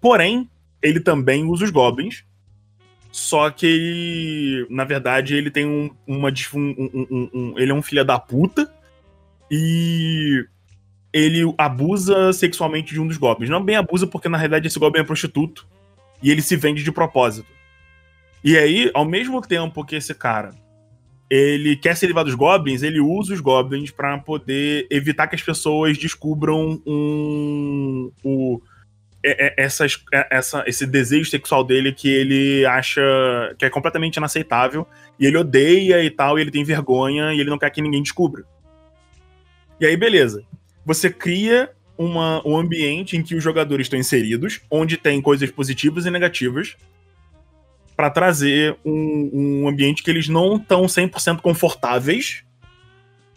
[0.00, 0.48] Porém,
[0.82, 2.24] ele também usa os goblins.
[3.10, 6.32] Só que ele, na verdade, ele tem um, uma.
[6.54, 8.72] Um, um, ele é um filho da puta.
[9.50, 10.44] E
[11.12, 13.50] ele abusa sexualmente de um dos goblins.
[13.50, 15.66] Não bem abusa, porque na realidade esse goblin é prostituto.
[16.22, 17.48] E ele se vende de propósito.
[18.44, 20.54] E aí, ao mesmo tempo que esse cara
[21.30, 25.42] ele quer se livrar dos goblins, ele usa os goblins para poder evitar que as
[25.42, 28.60] pessoas descubram um, o,
[29.22, 33.02] essas, essa, esse desejo sexual dele que ele acha
[33.58, 34.86] que é completamente inaceitável.
[35.18, 38.02] E ele odeia e tal, e ele tem vergonha e ele não quer que ninguém
[38.02, 38.44] descubra.
[39.80, 40.42] E aí, beleza.
[40.84, 46.06] Você cria uma, um ambiente em que os jogadores estão inseridos, onde tem coisas positivas
[46.06, 46.76] e negativas,
[47.98, 52.44] para trazer um, um, ambiente que eles não estão 100% confortáveis,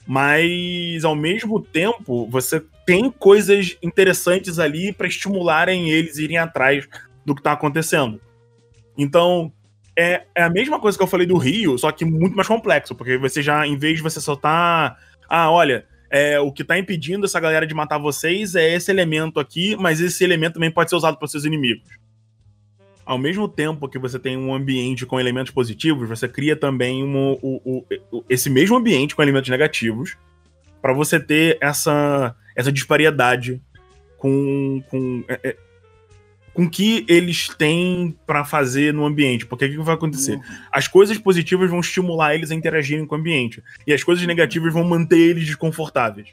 [0.05, 6.87] mas ao mesmo tempo você tem coisas interessantes ali para estimularem eles irem atrás
[7.25, 8.21] do que está acontecendo.
[8.95, 9.51] Então,
[9.97, 12.93] é, é, a mesma coisa que eu falei do Rio, só que muito mais complexo,
[12.93, 14.95] porque você já, em vez de você soltar.
[15.27, 19.39] Ah, olha, é, o que está impedindo essa galera de matar vocês é esse elemento
[19.39, 21.89] aqui, mas esse elemento também pode ser usado para seus inimigos.
[23.11, 27.37] Ao mesmo tempo que você tem um ambiente com elementos positivos, você cria também um,
[27.43, 27.83] um,
[28.13, 30.15] um, esse mesmo ambiente com elementos negativos
[30.81, 33.61] para você ter essa, essa disparidade
[34.17, 35.57] com, com é, é
[36.53, 39.45] com que eles têm para fazer no ambiente.
[39.45, 40.37] Porque o que, vai acontecer?
[40.37, 40.43] Uhum.
[40.71, 43.61] As coisas positivas vão estimular eles a interagirem com o ambiente.
[43.85, 46.29] E as coisas negativas vão manter eles desconfortáveis.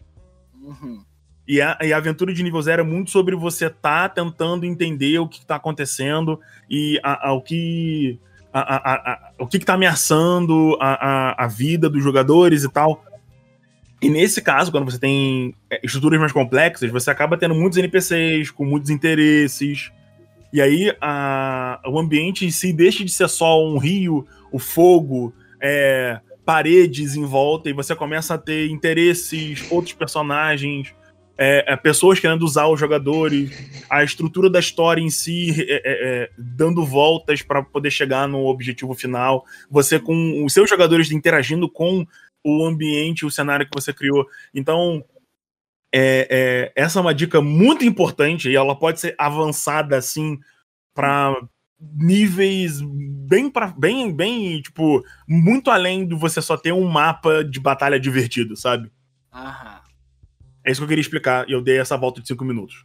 [0.62, 1.02] Uhum.
[1.48, 4.66] E, a, e a aventura de nível zero é muito sobre você estar tá tentando
[4.66, 6.38] entender o que está acontecendo
[6.68, 8.18] e a, a, o que.
[9.38, 13.02] o que está ameaçando a, vida dos jogadores e tal.
[14.00, 18.50] E nesse caso, quando você tem é, estruturas mais complexas, você acaba tendo muitos NPCs
[18.50, 19.90] com muitos interesses.
[20.52, 20.92] E aí
[21.86, 27.24] o ambiente em si deixa de ser só um rio, o fogo, é, paredes em
[27.24, 30.94] volta, e você começa a ter interesses, outros personagens,
[31.38, 33.50] é, é, pessoas querendo usar os jogadores,
[33.88, 38.46] a estrutura da história em si é, é, é dando voltas para poder chegar no
[38.46, 42.04] objetivo final, você com os seus jogadores interagindo com
[42.44, 44.26] o ambiente, o cenário que você criou.
[44.54, 45.04] Então,
[45.94, 50.38] É, essa é uma dica muito importante e ela pode ser avançada assim
[50.94, 51.34] para
[51.80, 57.58] níveis bem para bem bem tipo muito além do você só ter um mapa de
[57.60, 58.90] batalha divertido, sabe?
[59.32, 59.87] Aham.
[60.68, 62.84] É isso que eu queria explicar e eu dei essa volta de cinco minutos.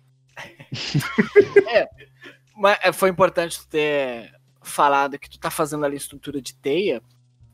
[2.56, 4.32] Mas é, foi importante tu ter
[4.62, 7.02] falado que tu tá fazendo ali estrutura de teia,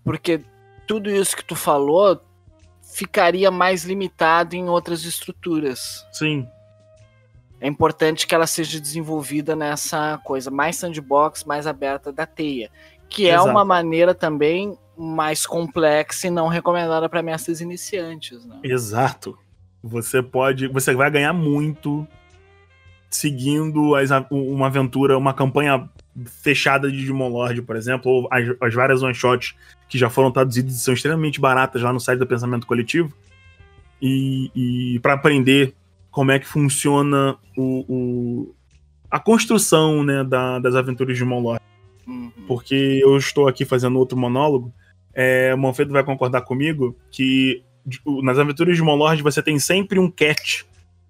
[0.03, 0.39] porque
[0.85, 2.21] tudo isso que tu falou
[2.93, 6.05] ficaria mais limitado em outras estruturas.
[6.11, 6.47] Sim,
[7.59, 12.69] É importante que ela seja desenvolvida nessa coisa mais sandbox, mais aberta da teia,
[13.09, 13.49] que é Exato.
[13.49, 18.59] uma maneira também mais complexa e não recomendada para mestres iniciantes, né?
[18.63, 19.35] exato.
[19.83, 22.07] Você pode, você vai ganhar muito
[23.09, 25.89] seguindo as, uma aventura, uma campanha
[26.43, 29.55] fechada de Digimon Lord, por exemplo, ou as, as várias one shots
[29.87, 33.13] que já foram traduzidas e são extremamente baratas lá no site do Pensamento Coletivo.
[34.01, 34.51] E,
[34.95, 35.73] e para aprender
[36.11, 38.55] como é que funciona o, o-
[39.09, 41.63] a construção né, da- das aventuras de Digimon Lord.
[42.07, 42.31] Uhum.
[42.47, 44.73] porque eu estou aqui fazendo outro monólogo.
[45.13, 47.61] É, o Manfredo vai concordar comigo que
[48.23, 50.63] nas aventuras de Monlord você tem sempre um catch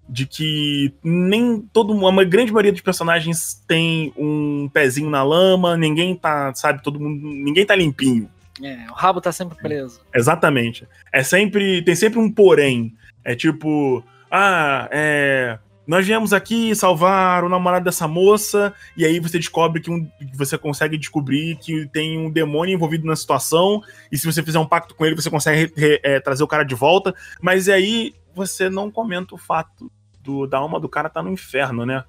[0.08, 6.16] de que nem todo uma grande maioria dos personagens tem um pezinho na lama, ninguém
[6.16, 8.28] tá, sabe, todo mundo, ninguém tá limpinho.
[8.62, 10.00] É, o rabo tá sempre preso.
[10.14, 10.86] Exatamente.
[11.12, 11.82] É sempre.
[11.82, 12.94] Tem sempre um porém.
[13.24, 14.04] É tipo.
[14.30, 15.58] Ah, é.
[15.90, 20.56] Nós viemos aqui salvar o namorado dessa moça, e aí você descobre que um, você
[20.56, 23.82] consegue descobrir que tem um demônio envolvido na situação,
[24.12, 26.62] e se você fizer um pacto com ele, você consegue re- é, trazer o cara
[26.62, 27.12] de volta,
[27.42, 29.90] mas aí você não comenta o fato
[30.22, 32.04] do, da alma do cara tá no inferno, né?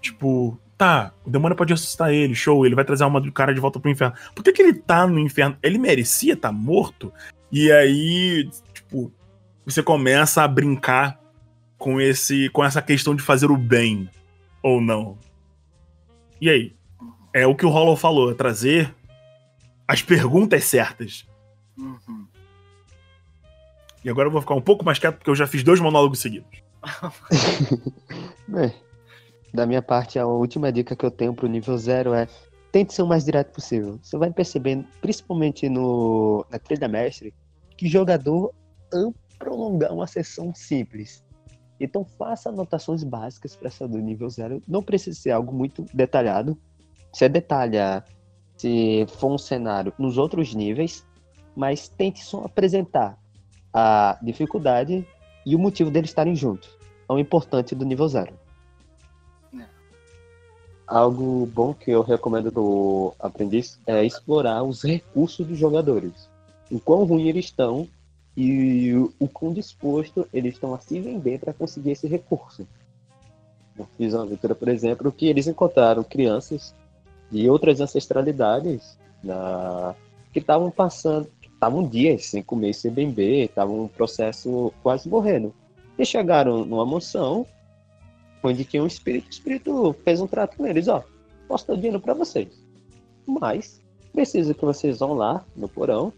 [0.00, 3.52] Tipo, tá, o demônio pode ressuscitar ele, show, ele vai trazer a alma do cara
[3.52, 4.14] de volta pro inferno.
[4.32, 5.56] Por que, que ele tá no inferno?
[5.60, 7.12] Ele merecia estar morto?
[7.50, 9.12] E aí, tipo,
[9.66, 11.20] você começa a brincar
[11.82, 14.08] com esse com essa questão de fazer o bem
[14.62, 15.18] ou não.
[16.40, 16.76] E aí?
[17.34, 18.94] É o que o Hollow falou, é trazer
[19.88, 21.26] as perguntas certas.
[21.76, 22.26] Uhum.
[24.04, 26.20] E agora eu vou ficar um pouco mais quieto porque eu já fiz dois monólogos
[26.20, 26.62] seguidos.
[28.46, 28.72] Bem,
[29.52, 32.28] da minha parte, a última dica que eu tenho pro nível zero é
[32.70, 33.98] tente ser o mais direto possível.
[34.02, 37.34] Você vai percebendo, principalmente no, na trilha mestre,
[37.76, 38.52] que o jogador
[38.92, 41.24] ama prolongar uma sessão simples.
[41.82, 44.62] Então faça anotações básicas para essa do nível zero.
[44.68, 46.56] Não precisa ser algo muito detalhado.
[47.12, 48.04] Você detalha
[48.56, 51.04] se for um cenário nos outros níveis,
[51.56, 53.18] mas tente só apresentar
[53.74, 55.04] a dificuldade
[55.44, 56.70] e o motivo deles estarem juntos.
[57.08, 58.32] É o importante do nível zero.
[59.58, 59.64] É.
[60.86, 66.30] Algo bom que eu recomendo do aprendiz é explorar os recursos dos jogadores.
[66.70, 67.88] O quão ruim eles estão
[68.36, 72.66] e o, quão disposto eles estão a se vender para conseguir esse recurso.
[73.78, 76.74] Eu fiz uma aventura, por exemplo, que eles encontraram crianças
[77.30, 79.94] de outras ancestralidades na...
[80.32, 85.54] que estavam passando, estavam dias sem comer, sem beber, estavam um processo quase morrendo.
[85.98, 87.46] E chegaram numa mansão
[88.42, 89.26] onde tinha um espírito.
[89.26, 91.04] O espírito fez um trato com eles: ó,
[91.46, 92.48] posso dar dinheiro para vocês,
[93.26, 93.80] mas
[94.12, 96.12] preciso que vocês vão lá no porão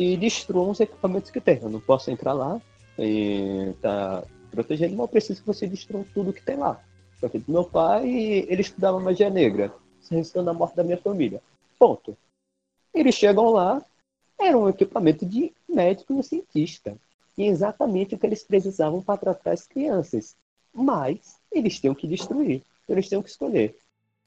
[0.00, 1.58] e destruam os equipamentos que tem.
[1.60, 2.58] Eu não posso entrar lá
[2.98, 6.82] e tá protegendo, mas eu preciso que vocês destruam tudo que tem lá.
[7.20, 9.70] Porque meu pai, ele estudava magia negra,
[10.10, 11.42] resistendo a morte da minha família.
[11.78, 12.16] Ponto.
[12.94, 13.84] Eles chegam lá,
[14.40, 16.96] era um equipamento de médico e cientista.
[17.36, 20.34] E exatamente o que eles precisavam para tratar as crianças.
[20.72, 22.62] Mas eles tinham que destruir.
[22.88, 23.76] Eles tinham que escolher.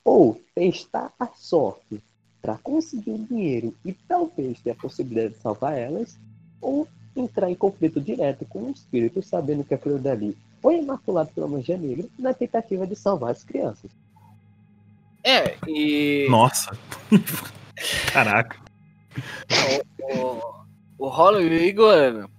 [0.06, 2.00] Ou testar a sorte
[2.44, 6.20] para conseguir o dinheiro e talvez ter a possibilidade de salvar elas,
[6.60, 6.86] ou
[7.16, 11.78] entrar em conflito direto com o espírito, sabendo que aquilo dali foi imaculado pela magia
[11.78, 13.90] negra, na tentativa de salvar as crianças.
[15.24, 16.78] É, e Nossa.
[18.12, 18.60] Caraca.
[21.00, 22.30] o, o e o Igor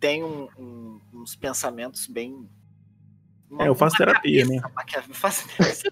[0.00, 2.48] tem um- um- uns pensamentos bem.
[3.58, 4.60] É, eu faço terapia, né?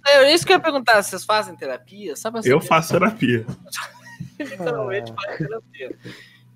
[0.07, 2.15] É isso que eu ia perguntar, vocês fazem terapia?
[2.15, 3.47] Sabe assim, Eu faço terapia.
[4.39, 5.99] literalmente fazem terapia.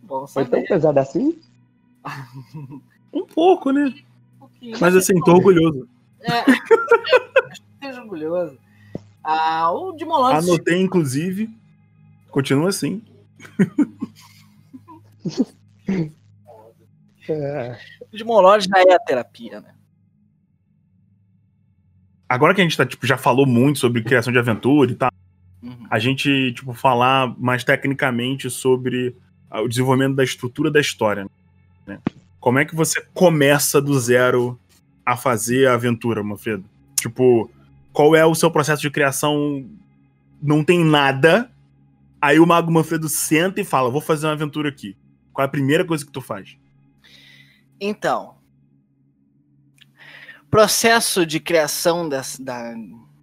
[0.02, 1.40] Bom, Foi tão pesado assim?
[3.12, 3.92] Um pouco, né?
[4.36, 4.78] um pouquinho.
[4.80, 5.88] Mas assim, tô orgulhoso.
[6.20, 6.44] É,
[7.52, 8.56] esteja orgulhoso.
[9.24, 11.50] Ah, o Demon Lord Anotei, inclusive.
[12.30, 13.02] Continua assim.
[17.28, 17.78] É.
[18.12, 19.74] o Demon Lord já é a terapia, né?
[22.30, 25.10] Agora que a gente tá, tipo, já falou muito sobre criação de aventura e tal,
[25.60, 25.86] Uhum.
[25.90, 29.14] a gente, tipo, falar mais tecnicamente sobre
[29.52, 31.26] o desenvolvimento da estrutura da história.
[31.84, 31.98] Né?
[32.38, 34.56] Como é que você começa do zero
[35.04, 36.64] a fazer a aventura, Manfredo?
[37.00, 37.50] Tipo,
[37.92, 39.68] qual é o seu processo de criação?
[40.40, 41.50] Não tem nada.
[42.22, 44.96] Aí o Mago Manfredo senta e fala: Vou fazer uma aventura aqui.
[45.32, 46.56] Qual é a primeira coisa que tu faz?
[47.80, 48.36] Então,
[50.50, 52.74] processo de criação dessa, da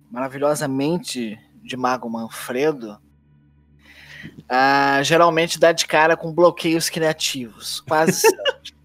[0.10, 3.00] maravilhosa mente de Mago Manfredo
[4.50, 8.22] uh, geralmente dá de cara com bloqueios criativos, quase.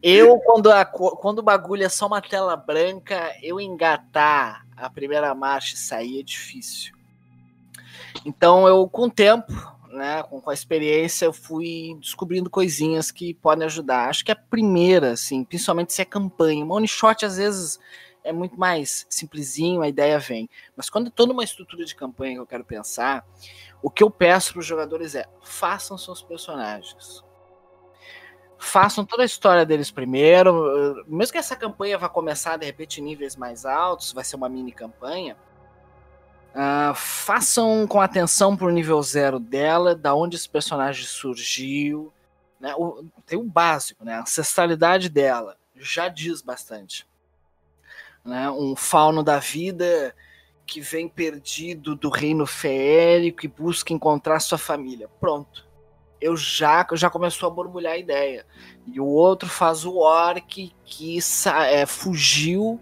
[0.00, 5.34] Eu, quando, a, quando o bagulho é só uma tela branca, eu engatar a primeira
[5.34, 6.94] marcha e sair é difícil.
[8.24, 9.52] Então, eu, com o tempo,
[9.90, 14.08] né, com, com a experiência, eu fui descobrindo coisinhas que podem ajudar.
[14.08, 16.64] Acho que a primeira, assim, principalmente se é campanha.
[16.64, 17.78] Uma one shot, às vezes,
[18.24, 20.48] é muito mais simplesinho, a ideia vem.
[20.76, 23.26] Mas quando eu estou numa estrutura de campanha que eu quero pensar,
[23.82, 27.22] o que eu peço para os jogadores é façam seus personagens
[28.58, 31.04] façam toda a história deles primeiro.
[31.06, 34.48] Mesmo que essa campanha vá começar de repente em níveis mais altos, vai ser uma
[34.48, 35.36] mini campanha.
[36.58, 42.12] Uh, façam com atenção pro nível zero dela, da onde esse personagem surgiu.
[42.58, 42.74] Né?
[42.76, 44.14] O, tem o básico, né?
[44.14, 47.06] A ancestralidade dela já diz bastante.
[48.24, 48.50] Né?
[48.50, 50.12] Um fauno da vida
[50.66, 55.08] que vem perdido do reino feérico e busca encontrar sua família.
[55.20, 55.68] Pronto
[56.20, 58.44] eu já, já começou a borbulhar a ideia.
[58.86, 61.18] E o outro faz o orc que
[61.70, 62.80] é, fugiu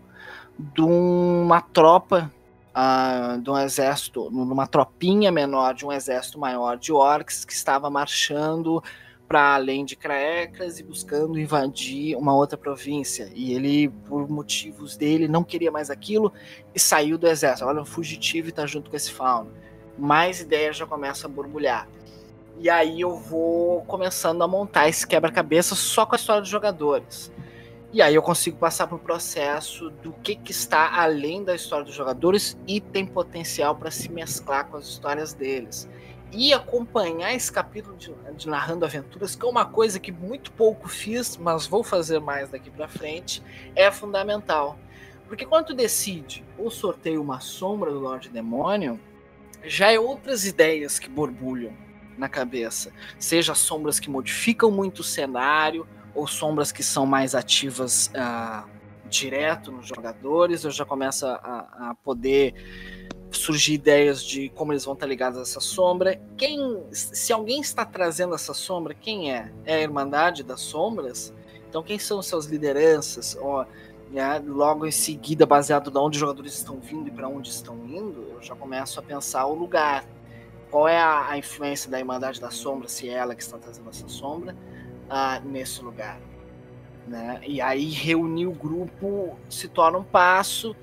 [0.58, 2.32] de uma tropa,
[2.76, 7.88] uh, de um exército, numa tropinha menor de um exército maior de orcs que estava
[7.88, 8.82] marchando
[9.26, 13.28] para além de Craecas e buscando invadir uma outra província.
[13.34, 16.32] E ele, por motivos dele, não queria mais aquilo
[16.72, 17.66] e saiu do exército.
[17.66, 19.50] Olha, um fugitivo e está junto com esse fauno.
[19.98, 21.88] Mais ideias já começam a borbulhar.
[22.58, 27.32] E aí eu vou começando a montar esse quebra-cabeça só com a história dos jogadores.
[27.92, 31.84] E aí eu consigo passar para o processo do que, que está além da história
[31.84, 35.88] dos jogadores e tem potencial para se mesclar com as histórias deles.
[36.32, 40.88] E acompanhar esse capítulo de, de, Narrando Aventuras, que é uma coisa que muito pouco
[40.88, 43.42] fiz, mas vou fazer mais daqui para frente,
[43.74, 44.76] é fundamental.
[45.28, 49.00] Porque quando tu decide ou sorteia uma sombra do Lorde Demônio,
[49.64, 51.72] já é outras ideias que borbulham
[52.18, 52.92] na cabeça.
[53.18, 58.68] Seja sombras que modificam muito o cenário, ou sombras que são mais ativas uh,
[59.08, 62.54] direto nos jogadores, eu já começo a, a, poder
[63.30, 66.20] surgir ideias de como eles vão estar ligados a essa sombra.
[66.36, 69.52] Quem, se alguém está trazendo essa sombra, quem é?
[69.64, 71.32] É a Irmandade das Sombras?
[71.68, 73.36] Então, quem são suas lideranças?
[73.40, 73.64] Ó,
[74.10, 77.76] né, logo em seguida, baseado de onde os jogadores estão vindo e para onde estão
[77.86, 80.04] indo, eu já começo a pensar o lugar
[80.70, 83.88] qual é a, a, influência da Irmandade da Sombra, se é ela que está trazendo
[83.88, 84.56] essa sombra,
[85.10, 86.18] uh, nesse lugar.
[87.06, 87.40] Né?
[87.46, 90.74] E aí reunir o grupo se torna um passo.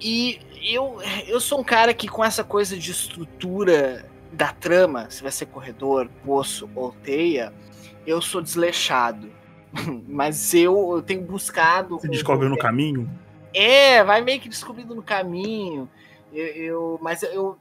[0.00, 5.22] E eu, eu sou um cara que com essa coisa de estrutura da trama, se
[5.22, 7.52] vai ser corredor, poço ou teia,
[8.06, 9.30] eu sou desleixado.
[10.08, 11.98] Mas eu, eu tenho buscado.
[11.98, 13.08] Você descobre no caminho?
[13.54, 15.88] É, vai meio que descobrindo no caminho.
[16.32, 17.58] Eu, eu, mas eu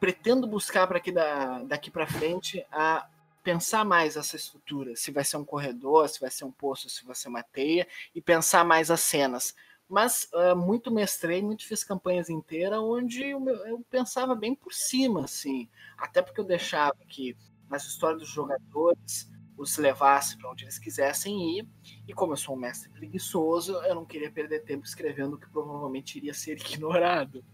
[0.00, 3.06] pretendo buscar para aqui da, daqui para frente a
[3.46, 7.04] pensar mais essa estrutura, se vai ser um corredor, se vai ser um poço, se
[7.04, 9.54] vai ser uma teia, e pensar mais as cenas.
[9.88, 15.26] Mas uh, muito mestrei, muito fiz campanhas inteiras onde eu, eu, pensava bem por cima,
[15.26, 15.68] assim.
[15.96, 17.36] Até porque eu deixava que
[17.70, 21.68] as histórias dos jogadores os levasse para onde eles quisessem ir.
[22.08, 25.48] E como eu sou um mestre preguiçoso, eu não queria perder tempo escrevendo o que
[25.48, 27.44] provavelmente iria ser ignorado.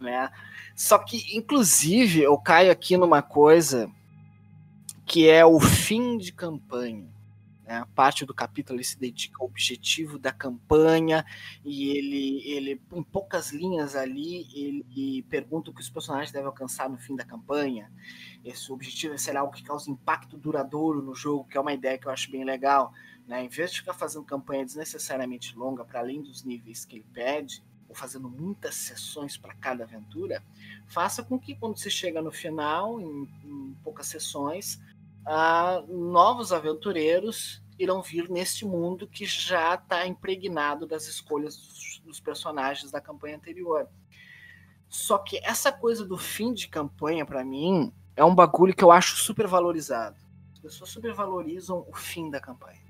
[0.00, 0.28] Né?
[0.74, 3.88] Só que, inclusive, eu caio aqui numa coisa
[5.04, 7.12] que é o fim de campanha.
[7.64, 7.76] Né?
[7.78, 11.24] A parte do capítulo ele se dedica ao objetivo da campanha
[11.64, 16.88] e ele, ele, em poucas linhas ali, ele pergunta o que os personagens devem alcançar
[16.88, 17.90] no fim da campanha.
[18.44, 22.06] Esse objetivo será algo que causa impacto duradouro no jogo, que é uma ideia que
[22.06, 22.92] eu acho bem legal.
[23.26, 23.44] Né?
[23.44, 27.62] Em vez de ficar fazendo campanha desnecessariamente longa para além dos níveis que ele pede,
[27.88, 30.42] ou fazendo muitas sessões para cada aventura,
[30.86, 34.80] faça com que quando você chega no final, em, em poucas sessões,
[35.26, 42.20] uh, novos aventureiros irão vir neste mundo que já está impregnado das escolhas dos, dos
[42.20, 43.88] personagens da campanha anterior.
[44.88, 48.92] Só que essa coisa do fim de campanha, para mim, é um bagulho que eu
[48.92, 50.16] acho super valorizado.
[50.52, 52.80] As pessoas supervalorizam o fim da campanha.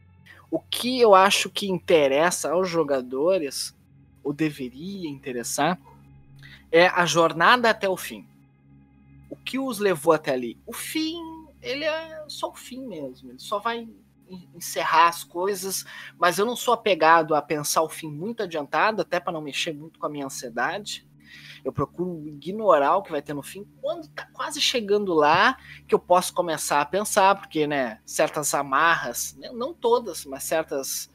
[0.50, 3.74] O que eu acho que interessa aos jogadores
[4.22, 5.78] ou deveria interessar,
[6.70, 8.26] é a jornada até o fim.
[9.28, 10.58] O que os levou até ali?
[10.66, 11.16] O fim,
[11.62, 13.30] ele é só o fim mesmo.
[13.30, 13.88] Ele só vai
[14.54, 15.84] encerrar as coisas,
[16.18, 19.72] mas eu não sou apegado a pensar o fim muito adiantado, até para não mexer
[19.72, 21.06] muito com a minha ansiedade.
[21.64, 23.64] Eu procuro ignorar o que vai ter no fim.
[23.80, 25.56] Quando tá quase chegando lá,
[25.86, 31.10] que eu posso começar a pensar, porque, né, certas amarras, né, não todas, mas certas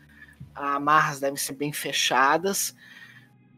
[0.55, 2.75] amarras devem ser bem fechadas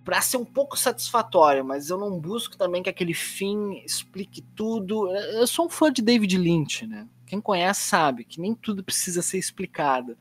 [0.04, 5.08] para ser um pouco satisfatório, mas eu não busco também que aquele fim explique tudo.
[5.16, 7.08] Eu sou um fã de David Lynch, né?
[7.26, 10.18] Quem conhece sabe que nem tudo precisa ser explicado,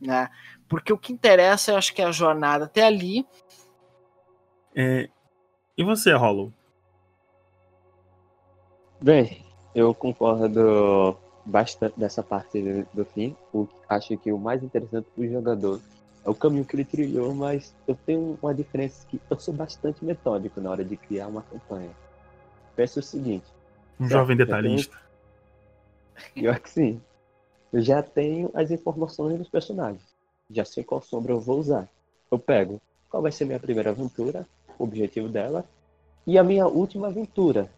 [0.00, 0.30] né?
[0.68, 3.26] Porque o que interessa, eu acho que é a jornada até ali.
[4.74, 5.08] É...
[5.76, 6.52] E você, Hollow?
[9.00, 13.36] Bem, eu concordo bastante dessa parte do, do fim.
[13.52, 15.80] O, acho que o mais interessante para o jogador
[16.24, 20.04] é o caminho que ele trilhou, mas eu tenho uma diferença que eu sou bastante
[20.04, 21.90] metódico na hora de criar uma campanha.
[22.76, 23.46] Peço o seguinte.
[23.98, 24.96] Um jovem detalhista.
[26.34, 27.00] Pior que sim.
[27.72, 30.02] Eu já tenho as informações dos personagens.
[30.50, 31.88] Já sei qual sombra eu vou usar.
[32.30, 34.46] Eu pego qual vai ser minha primeira aventura,
[34.78, 35.64] o objetivo dela,
[36.26, 37.68] e a minha última aventura.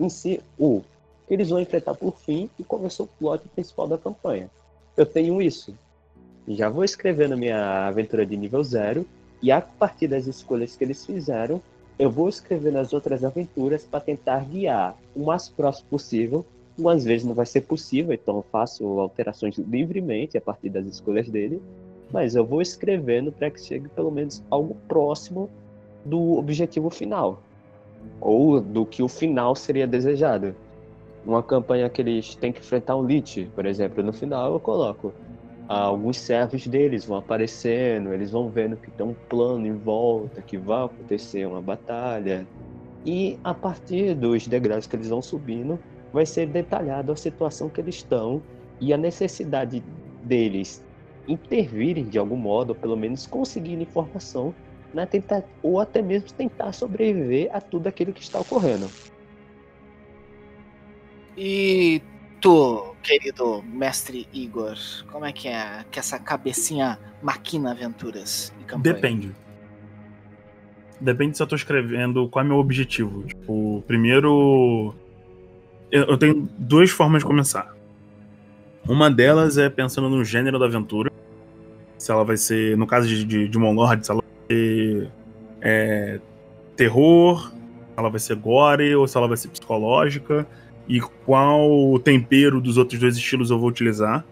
[0.00, 0.82] Em si, o
[1.26, 4.50] que eles vão enfrentar por fim e começou o plot principal da campanha.
[4.96, 5.76] Eu tenho isso.
[6.48, 9.06] Já vou escrever na minha aventura de nível zero,
[9.40, 11.60] e a partir das escolhas que eles fizeram,
[11.98, 16.44] eu vou escrever nas outras aventuras para tentar guiar o mais próximo possível
[16.78, 21.28] Algumas vezes não vai ser possível, então eu faço alterações livremente a partir das escolhas
[21.28, 21.62] dele,
[22.10, 25.50] mas eu vou escrevendo para que chegue pelo menos algo próximo
[26.04, 27.42] do objetivo final,
[28.20, 30.54] ou do que o final seria desejado.
[31.26, 35.12] Uma campanha que eles têm que enfrentar um Lich, por exemplo, no final eu coloco
[35.80, 40.56] alguns servos deles vão aparecendo, eles vão vendo que tem um plano em volta, que
[40.56, 42.46] vai acontecer uma batalha.
[43.04, 45.78] E a partir dos degraus que eles vão subindo,
[46.12, 48.42] vai ser detalhado a situação que eles estão
[48.80, 49.82] e a necessidade
[50.22, 50.84] deles
[51.26, 54.54] intervirem de algum modo, ou pelo menos conseguir informação,
[54.92, 58.90] na tentar, ou até mesmo tentar sobreviver a tudo aquilo que está ocorrendo.
[61.36, 62.02] E
[62.42, 64.76] tu, querido mestre Igor,
[65.10, 68.94] como é que é que essa cabecinha maquina aventuras e campanha?
[68.94, 69.32] Depende.
[71.00, 73.22] Depende se eu estou escrevendo qual é meu objetivo.
[73.22, 74.94] Tipo, primeiro
[75.90, 77.74] eu tenho duas formas de começar.
[78.88, 81.10] Uma delas é pensando no gênero da aventura.
[81.96, 85.10] Se ela vai ser, no caso de, de, de Monlord, se ela vai ser
[85.60, 86.20] é,
[86.74, 90.46] terror, se ela vai ser gore ou se ela vai ser psicológica.
[90.88, 94.24] E qual tempero dos outros dois estilos eu vou utilizar.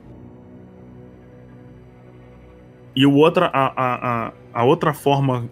[2.94, 5.48] E o outra, a, a, a, outra forma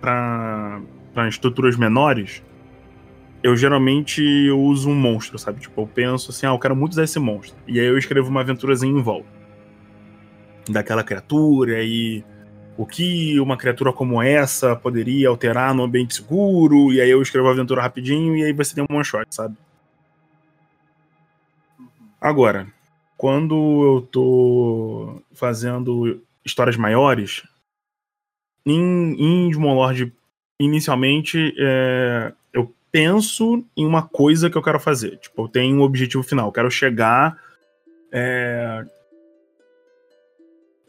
[0.00, 0.80] para
[1.28, 2.42] estruturas menores
[3.42, 5.60] eu geralmente uso um monstro, sabe?
[5.60, 7.58] Tipo, eu penso assim, ah, eu quero muito usar esse monstro.
[7.66, 9.28] E aí eu escrevo uma aventurazinha em volta.
[10.70, 12.24] Daquela criatura e
[12.76, 16.92] o que uma criatura como essa poderia alterar no ambiente seguro.
[16.92, 19.56] E aí eu escrevo a aventura rapidinho e aí você tem um one shot, sabe?
[22.22, 22.72] Agora,
[23.18, 27.42] quando eu tô fazendo histórias maiores,
[28.64, 30.14] em, em Lord,
[30.60, 32.32] inicialmente, é,
[32.92, 35.16] penso em uma coisa que eu quero fazer.
[35.16, 36.46] Tipo, eu tenho um objetivo final.
[36.48, 37.42] Eu quero chegar.
[38.12, 38.84] É,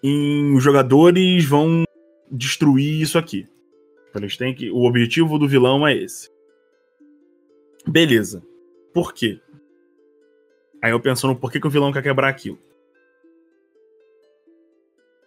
[0.04, 1.86] em os jogadores vão
[2.30, 3.48] destruir isso aqui.
[4.14, 4.70] Eles têm que.
[4.70, 6.30] O objetivo do vilão é esse.
[7.88, 8.44] Beleza.
[8.94, 9.40] Por quê?
[10.84, 12.60] Aí eu penso no porquê que o vilão quer quebrar aquilo.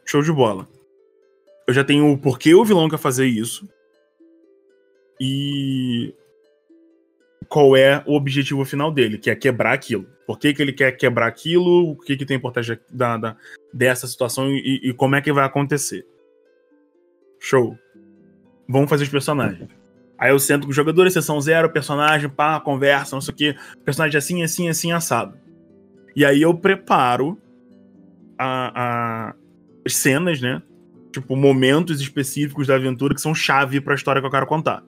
[0.05, 0.69] Show de bola.
[1.67, 3.67] Eu já tenho o porquê o vilão quer fazer isso.
[5.19, 6.15] E
[7.49, 10.07] qual é o objetivo final dele, que é quebrar aquilo.
[10.27, 13.37] Por que, que ele quer quebrar aquilo, o que, que tem por trás da, da,
[13.73, 16.07] dessa situação e, e, como é que vai acontecer.
[17.41, 17.79] Show.
[18.69, 19.71] Vamos fazer os personagens.
[20.19, 23.57] Aí eu sento com os jogadores, sessão zero, personagem, pá, conversa, não sei o que.
[23.87, 25.46] Personagem assim, assim, assim, assado.
[26.17, 27.39] E aí eu preparo
[28.39, 29.35] a, a,
[29.85, 30.63] as cenas, né?
[31.13, 34.83] Tipo, momentos específicos da aventura que são chave para a história que eu quero contar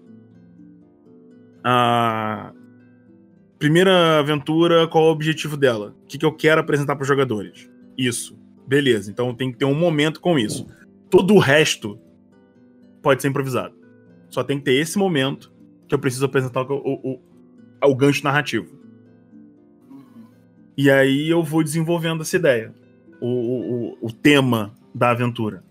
[1.70, 2.52] a
[3.58, 5.94] primeira aventura, qual é o objetivo dela?
[6.04, 7.70] O que, que eu quero apresentar para os jogadores?
[7.96, 8.38] Isso.
[8.66, 10.66] Beleza, então tem que ter um momento com isso.
[11.10, 11.98] Todo o resto
[13.02, 13.74] pode ser improvisado.
[14.30, 15.52] Só tem que ter esse momento
[15.86, 17.20] que eu preciso apresentar o, o, o,
[17.90, 18.77] o gancho narrativo.
[20.78, 22.72] E aí eu vou desenvolvendo essa ideia.
[23.20, 25.64] O, o, o tema da aventura.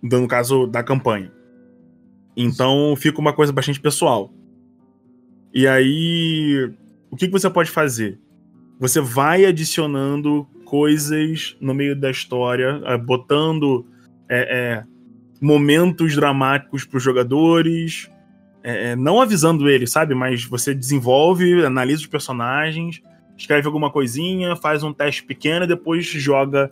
[0.00, 1.32] No caso da campanha.
[2.36, 4.32] Então fica uma coisa bastante pessoal.
[5.52, 6.72] E aí,
[7.10, 8.16] o que, que você pode fazer?
[8.78, 13.84] Você vai adicionando coisas no meio da história, é, botando
[14.28, 14.84] é, é,
[15.40, 18.08] momentos dramáticos para os jogadores,
[18.62, 20.14] é, não avisando eles, sabe?
[20.14, 23.02] Mas você desenvolve, analisa os personagens,
[23.36, 26.70] escreve alguma coisinha, faz um teste pequeno e depois joga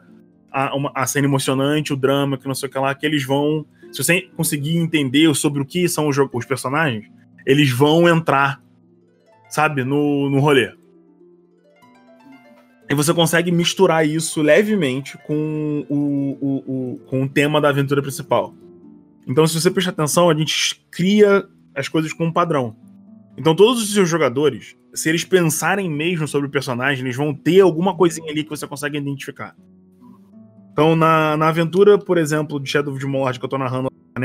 [0.50, 3.24] a, uma, a cena emocionante, o drama, que não sei o que lá, que eles
[3.24, 3.66] vão.
[3.92, 7.06] Se você conseguir entender sobre o que são os, os personagens,
[7.44, 8.62] eles vão entrar,
[9.48, 10.72] sabe, no, no rolê.
[12.88, 18.02] E você consegue misturar isso levemente com o, o, o, com o tema da aventura
[18.02, 18.54] principal.
[19.26, 22.76] Então, se você prestar atenção, a gente cria as coisas com um padrão.
[23.36, 27.60] Então, todos os seus jogadores, se eles pensarem mesmo sobre o personagem, eles vão ter
[27.60, 29.56] alguma coisinha ali que você consegue identificar.
[30.72, 34.24] Então, na, na aventura, por exemplo, de Shadow of Mordor que eu tô narrando no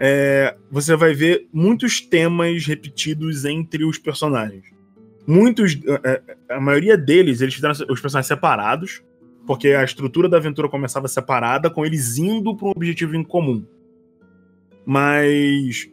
[0.00, 4.64] é, você vai ver muitos temas repetidos entre os personagens.
[5.26, 9.02] Muitos, é, é, a maioria deles, eles fizeram os personagens separados,
[9.44, 13.66] porque a estrutura da aventura começava separada, com eles indo para um objetivo em comum.
[14.86, 15.90] Mas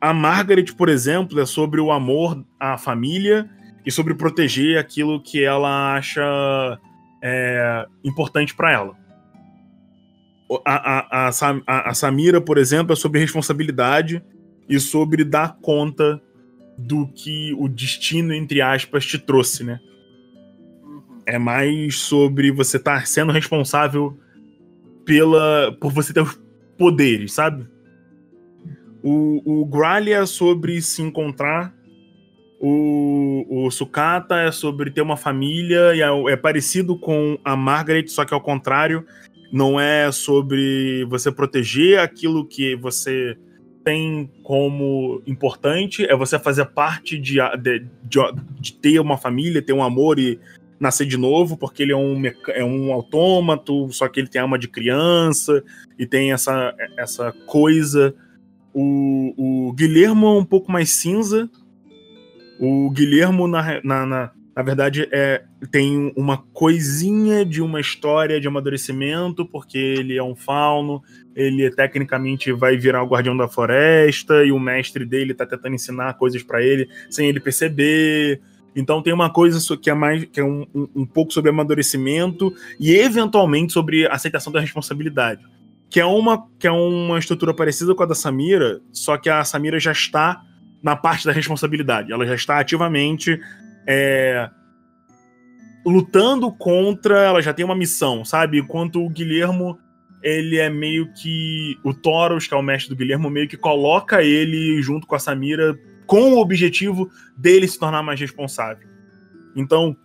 [0.00, 3.48] a Margaret, por exemplo, é sobre o amor à família
[3.84, 6.22] e sobre proteger aquilo que ela acha
[7.22, 8.96] é, importante para ela.
[10.64, 14.22] A, a, a, a, Samira, por exemplo, é sobre responsabilidade
[14.68, 16.20] e sobre dar conta
[16.78, 19.80] do que o destino, entre aspas, te trouxe, né?
[20.84, 21.22] Uhum.
[21.24, 24.16] É mais sobre você estar tá sendo responsável
[25.04, 26.40] pela por você ter os
[26.76, 27.66] poderes, sabe?
[29.08, 31.72] O, o Gralia é sobre se encontrar.
[32.58, 38.08] O, o Sukata é sobre ter uma família e é, é parecido com a Margaret,
[38.08, 39.06] só que ao contrário.
[39.52, 43.38] Não é sobre você proteger aquilo que você
[43.84, 48.20] tem como importante, é você fazer parte de, de, de,
[48.58, 50.40] de ter uma família, ter um amor e
[50.80, 54.58] nascer de novo, porque ele é um, é um autômato, só que ele tem alma
[54.58, 55.62] de criança
[55.96, 58.12] e tem essa, essa coisa
[58.78, 61.48] o, o Guilhermo é um pouco mais cinza.
[62.60, 68.46] O Guilhermo, na, na, na, na verdade, é, tem uma coisinha de uma história de
[68.46, 71.02] amadurecimento, porque ele é um fauno,
[71.34, 76.12] ele tecnicamente vai virar o guardião da floresta, e o mestre dele tá tentando ensinar
[76.18, 78.42] coisas para ele sem ele perceber.
[78.74, 82.54] Então tem uma coisa que é mais que é um, um, um pouco sobre amadurecimento
[82.78, 85.55] e eventualmente sobre aceitação da responsabilidade
[85.88, 89.44] que é uma que é uma estrutura parecida com a da Samira, só que a
[89.44, 90.42] Samira já está
[90.82, 92.12] na parte da responsabilidade.
[92.12, 93.40] Ela já está ativamente
[93.86, 94.48] é,
[95.84, 97.18] lutando contra.
[97.20, 98.58] Ela já tem uma missão, sabe?
[98.58, 99.78] Enquanto o Guilhermo
[100.22, 104.22] ele é meio que o Thoros, que é o mestre do Guilhermo, meio que coloca
[104.22, 108.88] ele junto com a Samira com o objetivo dele se tornar mais responsável.
[109.54, 109.96] Então,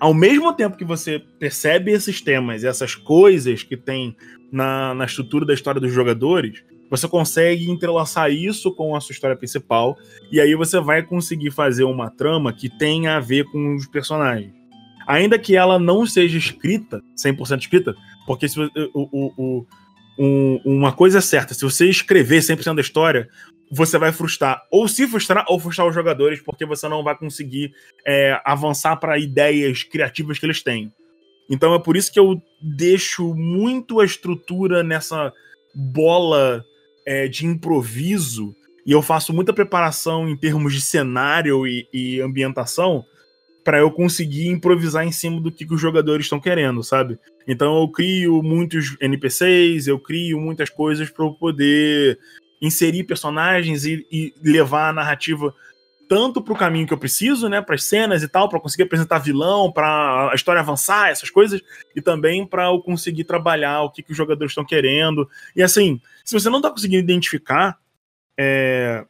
[0.00, 4.16] ao mesmo tempo que você percebe esses temas, essas coisas que tem
[4.50, 9.36] na, na estrutura da história dos jogadores, você consegue entrelaçar isso com a sua história
[9.36, 9.96] principal,
[10.32, 14.52] e aí você vai conseguir fazer uma trama que tenha a ver com os personagens.
[15.06, 17.94] Ainda que ela não seja escrita, 100% escrita,
[18.26, 19.66] porque se, o, o,
[20.18, 23.28] o, uma coisa é certa, se você escrever 100% da história,
[23.70, 27.72] você vai frustrar, ou se frustrar, ou frustrar os jogadores, porque você não vai conseguir
[28.06, 30.92] é, avançar para ideias criativas que eles têm.
[31.50, 35.32] Então é por isso que eu deixo muito a estrutura nessa
[35.74, 36.64] bola
[37.06, 38.54] é, de improviso
[38.84, 43.04] e eu faço muita preparação em termos de cenário e, e ambientação
[43.62, 47.18] para eu conseguir improvisar em cima do que, que os jogadores estão querendo, sabe?
[47.46, 52.18] Então eu crio muitos NPCs, eu crio muitas coisas para eu poder
[52.60, 55.54] inserir personagens e, e levar a narrativa
[56.08, 58.84] tanto para o caminho que eu preciso, né, para as cenas e tal, para conseguir
[58.84, 61.60] apresentar vilão, para a história avançar, essas coisas,
[61.94, 65.28] e também para eu conseguir trabalhar o que, que os jogadores estão querendo.
[65.54, 67.78] E assim, se você não está conseguindo identificar
[68.38, 69.04] é,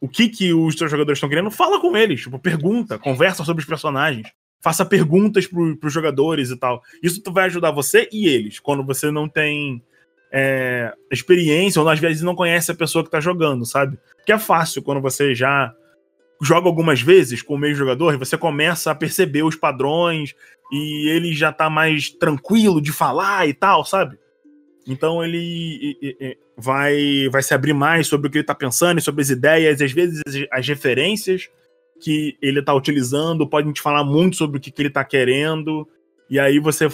[0.00, 3.62] o que, que os seus jogadores estão querendo, fala com eles, tipo, pergunta, conversa sobre
[3.62, 4.28] os personagens,
[4.60, 6.80] faça perguntas para os jogadores e tal.
[7.02, 9.82] Isso vai ajudar você e eles, quando você não tem
[10.32, 13.98] é, experiência, ou às vezes não conhece a pessoa que está jogando, sabe?
[14.16, 15.72] Porque é fácil quando você já
[16.40, 20.34] joga algumas vezes com o mesmo jogador, você começa a perceber os padrões
[20.70, 24.18] e ele já tá mais tranquilo de falar e tal, sabe?
[24.86, 25.96] Então ele
[26.56, 29.80] vai, vai se abrir mais sobre o que ele tá pensando e sobre as ideias,
[29.80, 31.48] e às vezes as referências
[32.00, 35.86] que ele tá utilizando podem te falar muito sobre o que, que ele tá querendo,
[36.30, 36.88] e aí você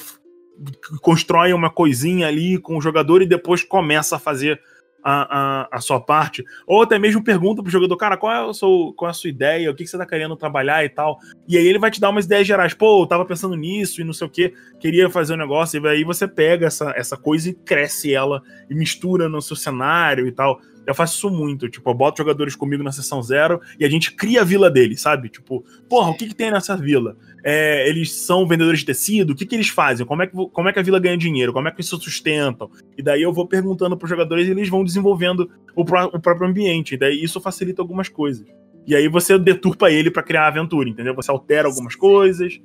[1.00, 4.60] constrói uma coisinha ali com o jogador e depois começa a fazer
[5.04, 8.54] a, a, a, sua parte, ou até mesmo pergunta pro jogador, cara, qual é, o
[8.54, 11.18] seu, qual é a sua ideia, o que, que você tá querendo trabalhar e tal.
[11.46, 14.04] E aí ele vai te dar umas ideias gerais, pô, eu tava pensando nisso e
[14.04, 17.50] não sei o que, queria fazer um negócio, e aí você pega essa, essa coisa
[17.50, 20.58] e cresce ela e mistura no seu cenário e tal.
[20.86, 24.12] Eu faço isso muito, tipo, eu boto jogadores comigo na sessão zero e a gente
[24.12, 25.28] cria a vila deles, sabe?
[25.28, 27.16] Tipo, porra, o que, que tem nessa vila?
[27.42, 30.04] É, eles são vendedores de tecido, o que, que eles fazem?
[30.04, 31.52] Como é que, como é que a vila ganha dinheiro?
[31.52, 32.70] Como é que eles se sustentam?
[32.96, 36.48] E daí eu vou perguntando pros jogadores e eles vão desenvolvendo o, pró o próprio
[36.48, 36.94] ambiente.
[36.94, 38.46] E daí isso facilita algumas coisas.
[38.86, 41.14] E aí você deturpa ele para criar a aventura, entendeu?
[41.14, 42.60] Você altera algumas coisas,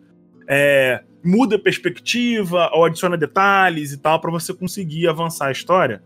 [0.47, 6.01] é, muda perspectiva, ou adiciona detalhes e tal, para você conseguir avançar a história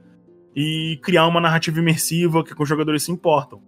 [0.56, 3.62] e criar uma narrativa imersiva que os jogadores se importam.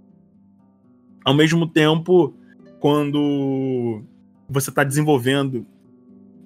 [1.23, 2.33] Ao mesmo tempo,
[2.79, 4.03] quando
[4.47, 5.65] você está desenvolvendo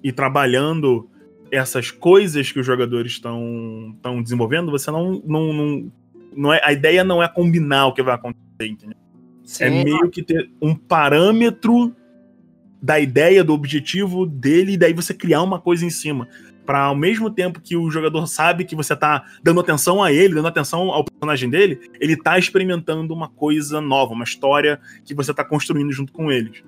[0.02, 1.08] e trabalhando
[1.52, 5.92] essas coisas que os jogadores estão desenvolvendo, você não, não, não,
[6.34, 8.96] não é, a ideia não é combinar o que vai acontecer, entendeu?
[9.44, 9.64] Sim.
[9.64, 11.94] É meio que ter um parâmetro
[12.80, 16.26] da ideia, do objetivo dele, e daí você criar uma coisa em cima
[16.70, 20.36] para ao mesmo tempo que o jogador sabe que você tá dando atenção a ele,
[20.36, 25.34] dando atenção ao personagem dele, ele tá experimentando uma coisa nova, uma história que você
[25.34, 26.62] tá construindo junto com eles.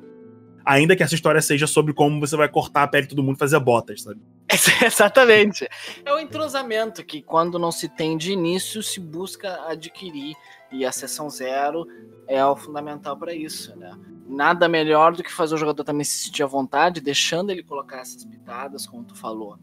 [0.65, 3.37] Ainda que essa história seja sobre como você vai cortar a pele de todo mundo
[3.37, 4.21] e fazer botas, sabe?
[4.85, 5.69] Exatamente.
[6.05, 10.35] É o entrosamento que, quando não se tem de início, se busca adquirir.
[10.73, 11.87] E a sessão zero
[12.27, 13.97] é o fundamental para isso, né?
[14.27, 17.99] Nada melhor do que fazer o jogador também se sentir à vontade, deixando ele colocar
[17.99, 19.57] essas pitadas, como tu falou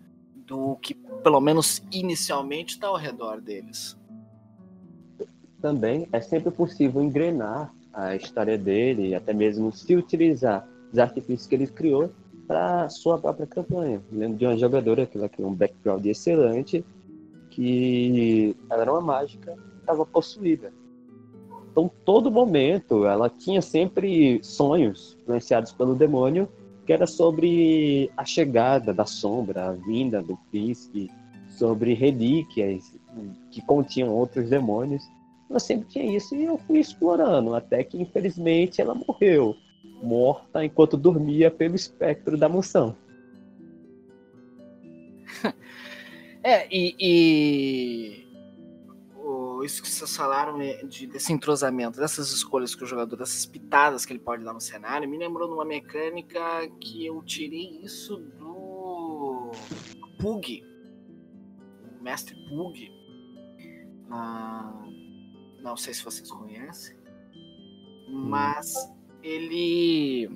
[0.50, 3.96] do que, pelo menos inicialmente, está ao redor deles.
[5.62, 11.54] Também é sempre possível engrenar a história dele, até mesmo se utilizar os artifícios que
[11.54, 12.12] ele criou
[12.48, 14.02] para sua própria campanha.
[14.12, 16.84] lembro de uma jogadora que ela criou um background excelente,
[17.52, 20.74] que ela era uma mágica, estava possuída.
[21.72, 26.50] Então, todo momento, ela tinha sempre sonhos influenciados pelo demônio
[26.90, 31.08] que era sobre a chegada da sombra, a vinda do príncipe,
[31.48, 33.00] sobre relíquias
[33.52, 35.04] que continham outros demônios.
[35.48, 39.56] Eu sempre tinha isso e eu fui explorando, até que infelizmente ela morreu,
[40.02, 42.98] morta enquanto dormia pelo espectro da mansão.
[46.42, 48.29] É, e, e
[49.64, 54.06] isso que vocês falaram é, de, desse entrosamento, dessas escolhas que o jogador, dessas pitadas
[54.06, 58.18] que ele pode dar no cenário, me lembrou de uma mecânica que eu tirei isso
[58.18, 59.52] do
[60.20, 60.64] Pug,
[62.00, 62.92] o mestre Pug.
[64.12, 64.74] Ah,
[65.62, 66.98] não sei se vocês conhecem,
[68.08, 68.74] mas
[69.22, 70.30] ele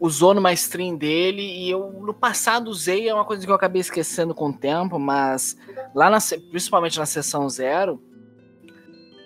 [0.00, 3.80] usou numa stream dele e eu no passado usei, é uma coisa que eu acabei
[3.80, 5.56] esquecendo com o tempo, mas
[5.94, 6.18] lá na,
[6.50, 8.02] principalmente na sessão zero,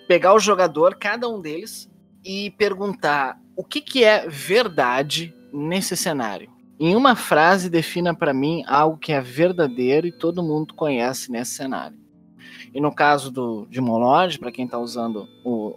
[0.07, 1.89] pegar o jogador, cada um deles,
[2.23, 6.49] e perguntar o que, que é verdade nesse cenário.
[6.79, 11.51] Em uma frase, defina para mim algo que é verdadeiro e todo mundo conhece nesse
[11.51, 11.97] cenário.
[12.73, 13.79] E no caso do, de
[14.39, 15.75] para quem está usando o,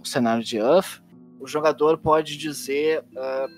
[0.00, 1.00] o, cenário de Uff,
[1.38, 3.48] o jogador pode dizer: uh,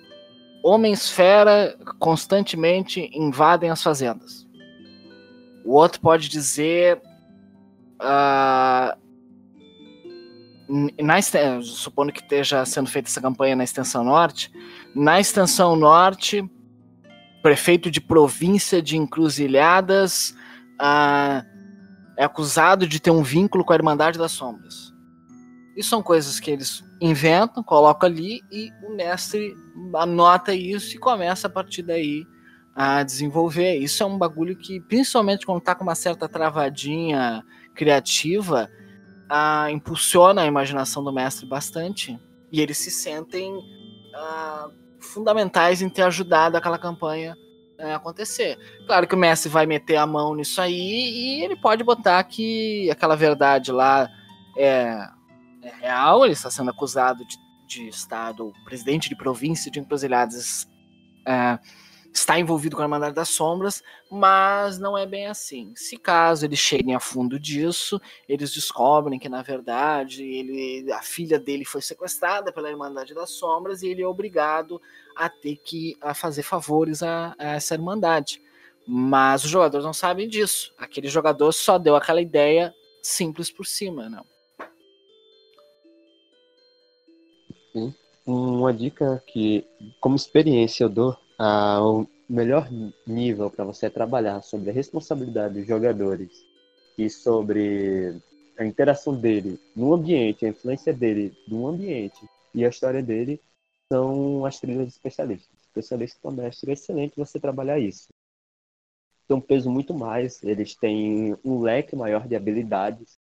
[0.62, 4.46] Homens-fera constantemente invadem as fazendas.
[5.64, 7.00] O outro pode dizer:
[8.00, 8.98] uh,
[11.02, 11.20] na,
[11.62, 14.50] supondo que esteja sendo feita essa campanha na extensão norte,
[14.94, 16.48] na extensão norte,
[17.42, 20.34] prefeito de província de Encruzilhadas
[20.78, 21.44] ah,
[22.16, 24.92] é acusado de ter um vínculo com a Irmandade das Sombras.
[25.76, 29.54] Isso são coisas que eles inventam, colocam ali e o mestre
[29.94, 32.26] anota isso e começa a partir daí
[32.74, 33.76] a desenvolver.
[33.76, 37.42] Isso é um bagulho que, principalmente quando tá com uma certa travadinha
[37.74, 38.68] criativa,
[39.31, 42.18] uh, impulsiona a imaginação do mestre bastante.
[42.53, 47.37] E eles se sentem uh, fundamentais em ter ajudado aquela campanha
[47.78, 48.59] a acontecer.
[48.87, 52.91] Claro que o mestre vai meter a mão nisso aí e ele pode botar que
[52.91, 54.09] aquela verdade lá
[54.57, 55.09] é,
[55.62, 60.68] é real, ele está sendo acusado de, de Estado, presidente de província de Encruzilhadas.
[61.26, 61.59] É,
[62.12, 65.72] está envolvido com a Irmandade das Sombras, mas não é bem assim.
[65.76, 71.38] Se caso eles cheguem a fundo disso, eles descobrem que na verdade ele, a filha
[71.38, 74.80] dele foi sequestrada pela Irmandade das Sombras e ele é obrigado
[75.16, 78.42] a ter que a fazer favores a, a essa Irmandade.
[78.86, 80.74] Mas os jogadores não sabem disso.
[80.76, 84.24] Aquele jogador só deu aquela ideia simples por cima, não.
[87.72, 87.94] Sim.
[88.26, 89.64] Uma dica que,
[90.00, 92.68] como experiência, eu dou ah, o melhor
[93.07, 96.30] nível para você trabalhar sobre a responsabilidade dos jogadores
[96.99, 98.20] e sobre
[98.59, 103.41] a interação dele no ambiente, a influência dele no ambiente e a história dele
[103.91, 105.59] são as trilhas de especialistas.
[105.62, 108.09] Especialista para mestre é excelente você trabalhar isso.
[109.26, 113.18] Tem um peso muito mais, eles têm um leque maior de habilidades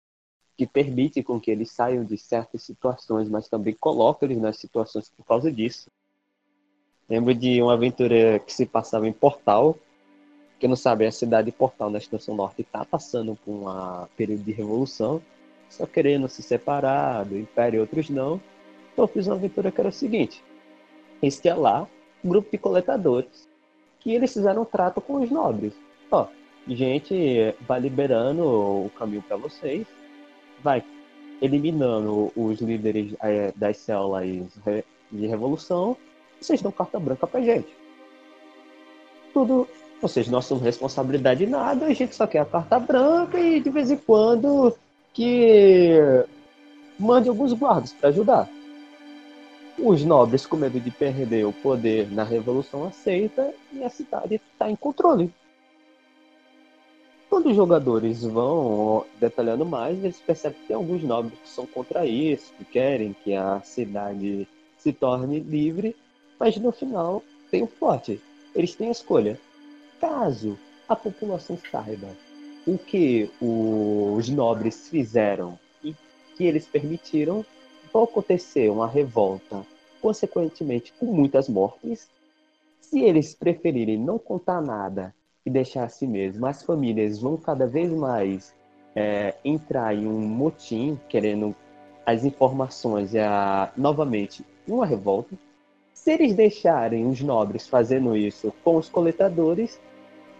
[0.56, 5.08] que permite com que eles saiam de certas situações, mas também coloca eles nas situações
[5.08, 5.88] por causa disso.
[7.08, 9.76] Lembro de uma aventura que se passava em Portal,
[10.58, 14.42] que não sabe, a cidade de Portal na Extensão Norte está passando por um período
[14.42, 15.22] de revolução,
[15.70, 18.40] só querendo se separar do Império e outros não.
[18.92, 20.42] Então eu fiz uma aventura que era o seguinte:
[21.22, 21.86] existia lá
[22.22, 23.48] um grupo de coletadores
[24.00, 25.72] que eles fizeram um trato com os nobres.
[26.10, 26.26] Ó,
[26.66, 29.86] gente, vai liberando o caminho para vocês,
[30.62, 30.82] vai
[31.40, 34.26] eliminando os líderes é, das células
[35.10, 35.96] de revolução,
[36.40, 37.68] vocês dão carta branca pra gente.
[39.32, 39.68] Tudo,
[40.06, 43.70] seja, nós somos responsabilidade de nada, a gente só quer a carta branca e de
[43.70, 44.76] vez em quando
[45.12, 45.98] que
[46.98, 48.48] mande alguns guardas para ajudar.
[49.78, 54.68] Os nobres, com medo de perder o poder na revolução, aceita e a cidade está
[54.68, 55.32] em controle.
[57.30, 62.06] Quando os jogadores vão detalhando mais, eles percebem que tem alguns nobres que são contra
[62.06, 65.94] isso, que querem que a cidade se torne livre,
[66.38, 68.20] mas no final tem o forte.
[68.54, 69.38] Eles têm a escolha.
[70.00, 70.58] Caso
[70.88, 72.08] a população saiba
[72.66, 75.94] o que os nobres fizeram e
[76.36, 77.44] que eles permitiram,
[77.92, 79.64] vai acontecer uma revolta,
[80.00, 82.08] consequentemente com muitas mortes.
[82.80, 85.14] Se eles preferirem não contar nada
[85.48, 86.44] e deixar assim mesmo.
[86.46, 88.54] As famílias vão cada vez mais
[88.94, 91.54] é, entrar em um motim, querendo
[92.04, 95.34] as informações e a, novamente uma revolta.
[95.98, 99.80] Se eles deixarem os nobres fazendo isso com os coletadores,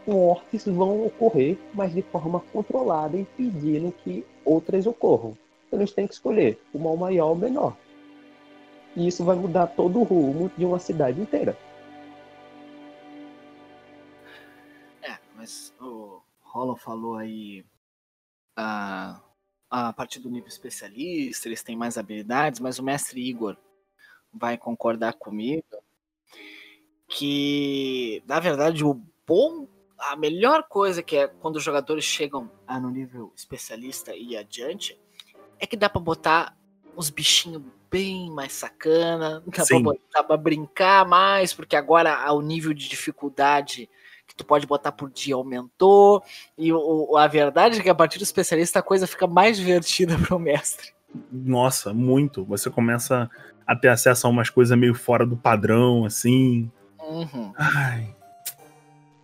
[0.06, 5.36] mortes vão ocorrer, mas de forma controlada, impedindo que outras ocorram.
[5.66, 7.76] Então, eles têm que escolher o mal maior ou menor.
[8.94, 11.58] E isso vai mudar todo o rumo de uma cidade inteira.
[15.34, 17.64] mas o Hollow falou aí
[18.56, 19.20] a,
[19.68, 23.56] a partir do nível especialista, eles têm mais habilidades, mas o mestre Igor
[24.38, 25.64] vai concordar comigo
[27.08, 29.66] que, na verdade, o bom,
[29.98, 34.98] a melhor coisa que é quando os jogadores chegam a, no nível especialista e adiante,
[35.58, 36.56] é que dá para botar
[36.96, 42.42] uns bichinhos bem mais sacana, dá para pra, dá pra brincar mais, porque agora o
[42.42, 43.88] nível de dificuldade
[44.26, 46.22] que tu pode botar por dia aumentou.
[46.56, 50.18] E o, a verdade é que a partir do especialista a coisa fica mais divertida
[50.20, 50.92] para o mestre.
[51.32, 52.44] Nossa, muito.
[52.44, 53.30] Você começa
[53.68, 56.70] a ter acesso a umas coisas meio fora do padrão, assim.
[56.98, 57.52] Uhum.
[57.54, 58.16] Ai.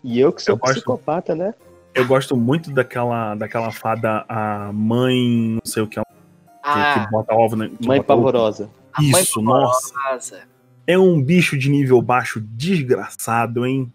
[0.03, 1.55] E eu que sou eu psicopata, gosto, né?
[1.95, 7.11] Eu gosto muito daquela, daquela fada, a mãe, não sei o que, ah, que, que
[7.11, 7.71] bota ovo na.
[7.81, 8.65] Mãe pavorosa.
[8.99, 9.07] Ovo.
[9.07, 9.95] Isso, mãe nossa.
[9.95, 10.43] Pavorosa.
[10.87, 13.91] É um bicho de nível baixo desgraçado, hein?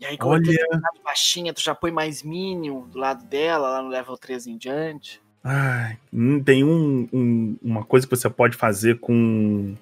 [0.00, 0.50] E aí, como Olha...
[0.50, 4.56] é baixinha, tu já põe mais Minion do lado dela, lá no level 3 em
[4.56, 5.20] diante.
[5.44, 9.74] Ai, hum, tem um, um, uma coisa que você pode fazer com,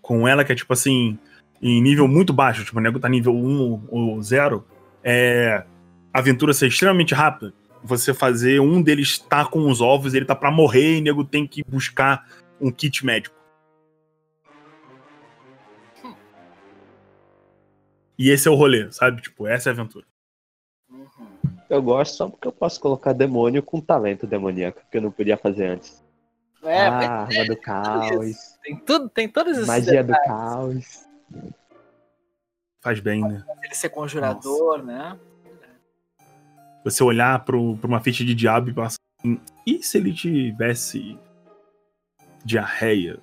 [0.00, 1.18] com ela que é tipo assim,
[1.60, 4.64] em nível muito baixo, tipo, o nego tá nível 1 ou 0,
[5.02, 5.64] é
[6.12, 7.52] a aventura ser extremamente rápida.
[7.82, 11.24] Você fazer um deles tá com os ovos, ele tá para morrer e o nego
[11.24, 12.26] tem que buscar
[12.60, 13.34] um kit médico.
[18.16, 19.20] E esse é o rolê, sabe?
[19.20, 20.06] Tipo, essa é a aventura.
[21.68, 25.36] Eu gosto só porque eu posso colocar demônio com talento demoníaco, que eu não podia
[25.36, 26.04] fazer antes.
[26.62, 28.58] É, ah, arma é, do caos.
[28.62, 30.16] Tem tudo, tem todos esses Magia detalhes.
[30.16, 31.54] do caos.
[32.80, 33.44] Faz bem, né?
[33.62, 34.84] Ele ser conjurador, Nossa.
[34.84, 35.18] né?
[36.84, 41.18] Você olhar pro, pra uma ficha de diabo e passar assim, e se ele tivesse
[42.44, 43.18] diarreia?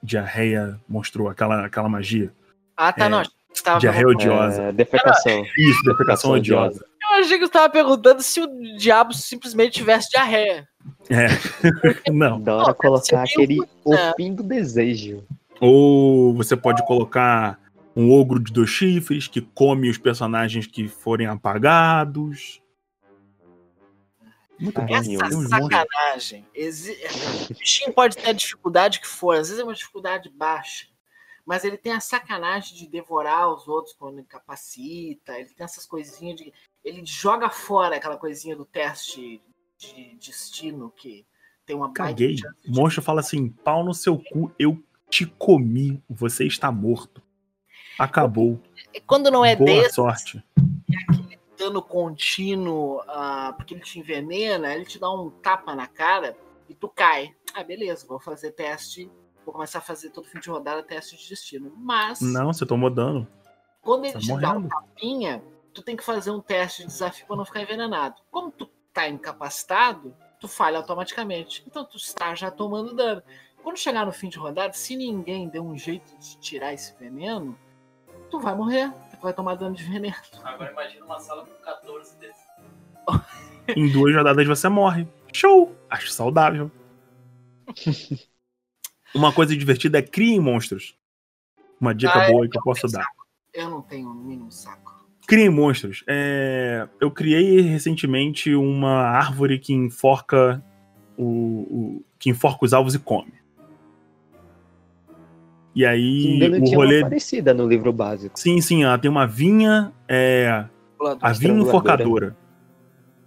[0.00, 2.32] Diarreia mostrou aquela, aquela magia.
[2.76, 3.22] Ah, tá, é, não.
[3.54, 4.62] Estava diarreia odiosa.
[4.62, 5.44] É, defecação.
[5.56, 6.84] Isso, defecação odiosa.
[7.02, 10.68] Eu achei que você estava perguntando se o diabo simplesmente tivesse diarreia.
[11.08, 11.28] É.
[12.10, 12.40] não.
[12.40, 15.24] Da hora colocar aquele o fim do desejo.
[15.60, 17.60] Ou você pode colocar
[17.94, 22.60] um ogro de dois chifres que come os personagens que forem apagados.
[24.58, 24.96] Muito bom.
[24.96, 26.44] Essa sacanagem.
[26.52, 26.96] Exi...
[27.50, 30.86] O bichinho pode ter a dificuldade que for, às vezes é uma dificuldade baixa
[31.44, 36.36] mas ele tem a sacanagem de devorar os outros quando incapacita, ele tem essas coisinhas
[36.36, 36.52] de.
[36.82, 39.42] Ele joga fora aquela coisinha do teste
[39.76, 41.26] de destino que
[41.66, 42.36] tem uma Caguei.
[42.66, 47.22] O monstro fala assim: pau no seu cu, eu te comi, você está morto.
[47.98, 48.60] Acabou.
[49.06, 50.42] Quando não é Boa desse, sorte.
[50.58, 55.86] É aquele dano contínuo, uh, porque ele te envenena, ele te dá um tapa na
[55.86, 56.36] cara
[56.68, 57.34] e tu cai.
[57.54, 59.10] Ah, beleza, vou fazer teste.
[59.44, 61.72] Vou começar a fazer todo fim de rodada teste de destino.
[61.76, 62.20] Mas.
[62.20, 63.26] Não, você tomou dano.
[63.82, 64.46] Quando ele tá te morrendo.
[64.46, 68.16] dá um tapinha, tu tem que fazer um teste de desafio para não ficar envenenado.
[68.30, 71.62] Como tu tá incapacitado, tu falha automaticamente.
[71.66, 73.22] Então tu está já tomando dano.
[73.62, 77.58] Quando chegar no fim de rodada, se ninguém der um jeito de tirar esse veneno,
[78.30, 78.90] tu vai morrer.
[79.10, 80.14] Tu vai tomar dano de veneno.
[80.42, 82.44] Agora imagina uma sala com 14 desses.
[83.76, 85.08] em duas rodadas você morre.
[85.32, 85.74] Show!
[85.90, 86.70] Acho saudável.
[89.14, 90.96] Uma coisa divertida é criem monstros.
[91.80, 93.02] Uma dica ah, boa que eu posso dar.
[93.02, 93.26] Saco.
[93.52, 95.06] Eu não tenho o mínimo saco.
[95.26, 96.02] Criem monstros.
[96.06, 96.88] É...
[97.00, 100.62] Eu criei recentemente uma árvore que enforca
[101.16, 103.32] o, o, que enforca os alvos e come.
[105.74, 107.00] E aí o rolê.
[107.00, 108.38] Uma parecida no livro básico.
[108.38, 109.92] Sim, sim, ela tem uma vinha.
[110.08, 110.64] É...
[111.20, 112.36] A vinha enforcadora.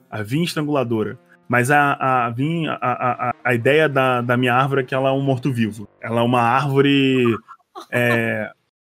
[0.09, 1.19] A vinha estranguladora.
[1.47, 5.11] Mas a, a, a, a, a ideia da, da minha árvore é que ela é
[5.13, 5.87] um morto-vivo.
[6.01, 7.23] Ela é uma árvore.
[7.89, 8.51] É,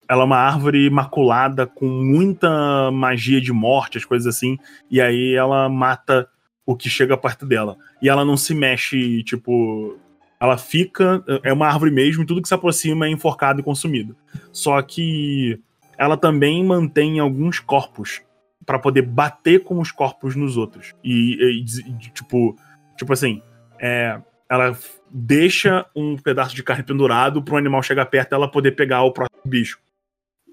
[0.09, 4.57] ela é uma árvore maculada com muita magia de morte, as coisas assim.
[4.89, 6.27] E aí ela mata
[6.65, 7.77] o que chega perto dela.
[8.01, 9.99] E ela não se mexe, tipo.
[10.39, 11.23] Ela fica.
[11.43, 14.15] É uma árvore mesmo, e tudo que se aproxima é enforcado e consumido.
[14.51, 15.59] Só que
[15.95, 18.23] ela também mantém alguns corpos
[18.65, 20.95] para poder bater com os corpos nos outros.
[21.03, 22.57] E, e tipo,
[22.97, 23.43] tipo assim,
[23.79, 24.19] é,
[24.49, 24.77] ela
[25.11, 29.03] deixa um pedaço de carne pendurado para o animal chegar perto e ela poder pegar
[29.03, 29.79] o próximo bicho.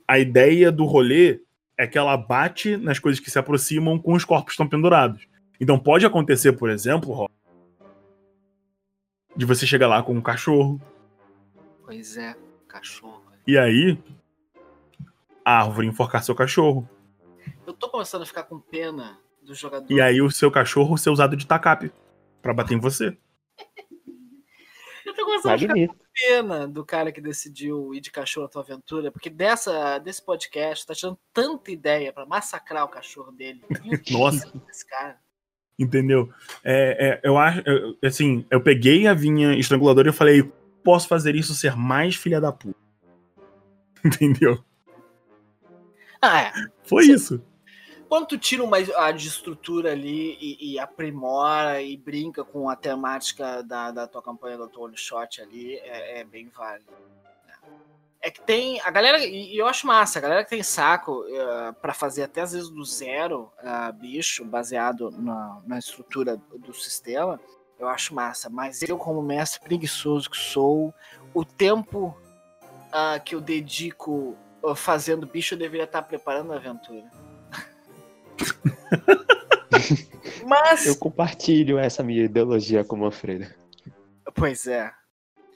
[0.06, 1.40] A ideia do rolê
[1.78, 5.26] é que ela bate nas coisas que se aproximam com os corpos que estão pendurados.
[5.58, 7.28] Então pode acontecer, por exemplo,
[9.34, 10.80] de você chegar lá com um cachorro.
[11.84, 12.36] Pois é,
[12.68, 13.22] cachorro.
[13.46, 13.98] E aí,
[15.44, 16.88] a árvore enforcar seu cachorro.
[17.66, 19.90] Eu tô começando a ficar com pena do jogador.
[19.90, 21.92] E aí o seu cachorro ser usado de tacape
[22.42, 23.16] para bater em você.
[25.30, 29.28] Eu ficar com pena do cara que decidiu ir de cachorro na tua aventura, porque
[29.28, 33.62] dessa, desse podcast tá tirando tanta ideia para massacrar o cachorro dele.
[34.10, 34.50] Nossa.
[34.68, 35.18] Esse cara.
[35.78, 36.30] Entendeu?
[36.64, 40.50] É, é, eu acho, eu, assim, eu peguei a vinha estranguladora e eu falei,
[40.82, 42.78] posso fazer isso ser mais filha da puta.
[44.02, 44.64] Entendeu?
[46.20, 46.52] Ah, é.
[46.84, 47.12] Foi Sim.
[47.12, 47.42] isso.
[48.08, 52.76] Quando tu tira uma a de estrutura ali e, e, aprimora e brinca com a
[52.76, 56.90] temática da, da tua campanha do One Shot ali, é, é bem válido.
[56.92, 57.54] Né?
[58.20, 58.80] É que tem.
[58.82, 59.24] A galera.
[59.24, 62.52] E eu acho massa, a galera que tem saco uh, eh, para fazer até às
[62.52, 67.40] vezes do zero uh, bicho, baseado na, na estrutura do sistema,
[67.78, 68.48] eu acho massa.
[68.48, 70.94] Mas eu, como mestre preguiçoso que sou,
[71.34, 72.16] o tempo
[72.88, 74.36] uh, que eu dedico
[74.74, 77.08] fazendo bicho, eu deveria estar preparando a aventura.
[80.46, 80.86] Mas.
[80.86, 83.54] Eu compartilho essa minha ideologia com uma freira.
[84.34, 84.90] Pois é.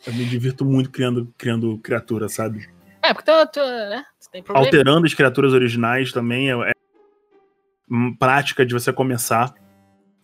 [0.07, 2.69] Eu me divirto muito criando, criando criaturas, sabe?
[3.03, 4.05] É, porque tu, tu, né?
[4.21, 4.67] tu tem problema.
[4.67, 6.73] Alterando as criaturas originais também é, é
[8.19, 9.55] prática de você começar.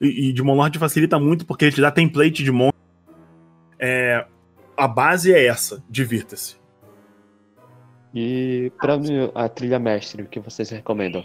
[0.01, 2.81] E, e de Monlord facilita muito porque ele te dá template de monstro.
[3.78, 4.27] É,
[4.77, 6.57] a base é essa, divirta-se.
[8.15, 11.23] E pra mim, a trilha mestre, o que vocês recomendam?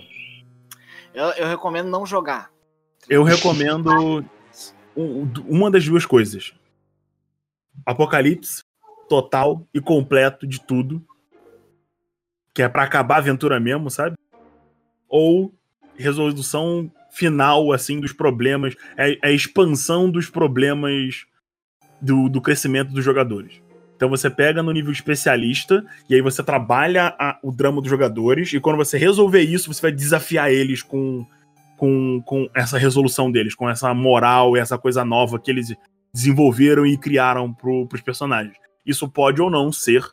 [1.14, 2.52] Eu, eu recomendo não jogar.
[3.10, 4.26] Eu recomendo
[5.48, 6.54] uma das duas coisas:
[7.86, 8.64] Apocalipse
[9.10, 11.04] total e completo de tudo.
[12.54, 14.16] Que é para acabar a aventura mesmo, sabe?
[15.08, 15.54] Ou
[15.96, 18.76] resolução final, assim, dos problemas.
[18.98, 21.26] É, é a expansão dos problemas
[22.02, 23.62] do, do crescimento dos jogadores.
[24.02, 28.52] Então você pega no nível especialista e aí você trabalha a, o drama dos jogadores
[28.52, 31.24] e quando você resolver isso, você vai desafiar eles com,
[31.78, 35.76] com, com essa resolução deles, com essa moral e essa coisa nova que eles
[36.12, 38.58] desenvolveram e criaram pro, pros personagens.
[38.84, 40.04] Isso pode ou não ser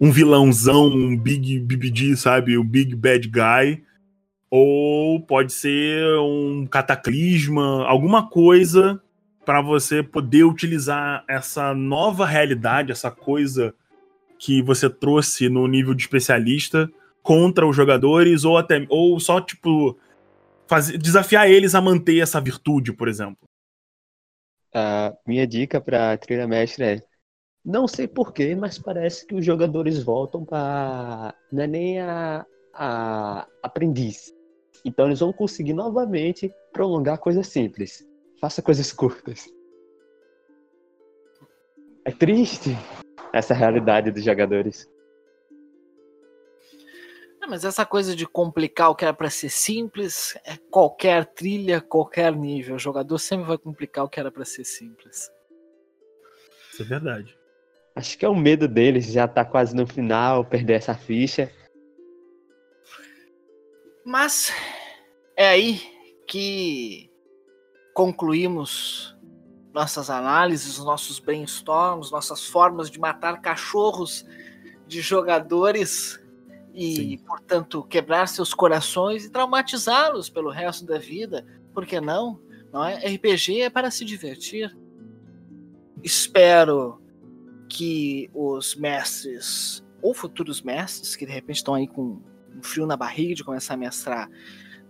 [0.00, 2.56] um vilãozão, um big BBD, sabe?
[2.56, 3.82] O big bad guy.
[4.48, 9.02] Ou pode ser um cataclisma, alguma coisa
[9.50, 13.74] para você poder utilizar essa nova realidade, essa coisa
[14.38, 16.88] que você trouxe no nível de especialista
[17.20, 19.98] contra os jogadores ou até ou só tipo
[20.68, 23.38] fazer, desafiar eles a manter essa virtude, por exemplo.
[24.72, 27.02] A minha dica para trilha mestre é
[27.64, 33.48] não sei porquê, mas parece que os jogadores voltam para não é nem a, a
[33.64, 34.32] aprendiz.
[34.84, 38.08] Então eles vão conseguir novamente prolongar coisas simples.
[38.40, 39.48] Faça coisas curtas.
[42.04, 42.70] É triste
[43.32, 44.88] essa realidade dos jogadores.
[47.42, 51.80] Ah, mas essa coisa de complicar o que era para ser simples, é qualquer trilha,
[51.80, 52.76] qualquer nível.
[52.76, 55.30] O jogador sempre vai complicar o que era para ser simples.
[56.72, 57.38] Isso é verdade.
[57.94, 61.52] Acho que é o medo deles, já tá quase no final, perder essa ficha.
[64.04, 64.50] Mas
[65.36, 65.80] é aí
[66.26, 67.09] que
[67.94, 69.16] concluímos
[69.72, 74.24] nossas análises, nossos brainstorms, nossas formas de matar cachorros
[74.86, 76.20] de jogadores
[76.74, 77.18] e, Sim.
[77.18, 81.46] portanto, quebrar seus corações e traumatizá-los pelo resto da vida.
[81.72, 82.40] Por que não?
[82.72, 82.96] Não é?
[83.14, 84.76] RPG é para se divertir.
[86.02, 87.00] Espero
[87.68, 92.20] que os mestres ou futuros mestres que de repente estão aí com
[92.56, 94.30] um frio na barriga de começar a mestrar,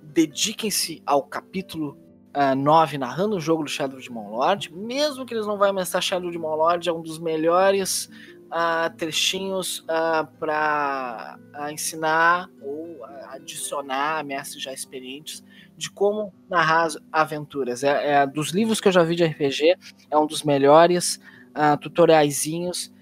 [0.03, 1.99] dediquem-se ao capítulo
[2.35, 6.03] uh, 9 narrando o jogo do Shadow de Lord, mesmo que eles não vão mestrar
[6.03, 8.09] Shadow de Lord, é um dos melhores
[8.51, 15.43] uh, trechinhos uh, ah, para uh, ensinar ou adicionar mestres já experientes
[15.77, 17.83] de como narrar aventuras.
[17.83, 19.77] É, é, dos livros que eu já vi de RPG,
[20.11, 21.19] é um dos melhores
[21.51, 22.93] uh, tutoriaizinhos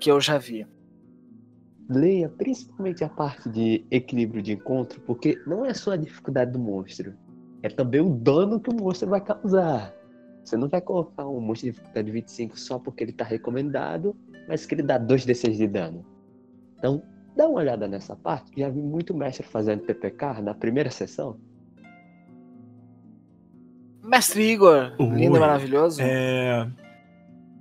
[0.00, 0.66] que eu já vi.
[1.88, 6.58] Leia principalmente a parte de equilíbrio de encontro, porque não é só a dificuldade do
[6.58, 7.14] monstro,
[7.62, 9.94] é também o dano que o monstro vai causar.
[10.44, 14.16] Você não vai colocar um monstro de dificuldade 25 só porque ele está recomendado,
[14.48, 16.04] mas que ele dá 2d6 de dano.
[16.78, 17.02] Então,
[17.36, 18.50] dá uma olhada nessa parte.
[18.58, 21.38] Já vi muito mestre fazendo PPK na primeira sessão.
[24.02, 26.00] Mestre Igor, Ui, lindo e maravilhoso.
[26.02, 26.66] É...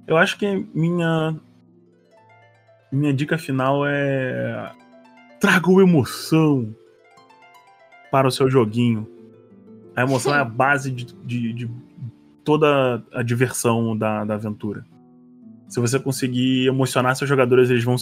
[0.07, 1.39] Eu acho que minha
[2.91, 4.71] minha dica final é
[5.39, 6.73] traga emoção
[8.11, 9.07] para o seu joguinho.
[9.99, 11.69] A emoção é a base de, de, de
[12.41, 14.85] toda a diversão da, da aventura.
[15.67, 17.97] Se você conseguir emocionar seus jogadores, eles vão.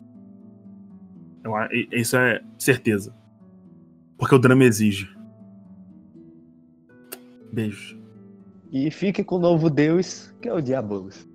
[1.92, 3.16] Isso é certeza.
[4.16, 5.10] Porque o drama exige.
[7.52, 8.00] Beijo.
[8.72, 11.28] E fique com o novo deus, que é o Diabolos.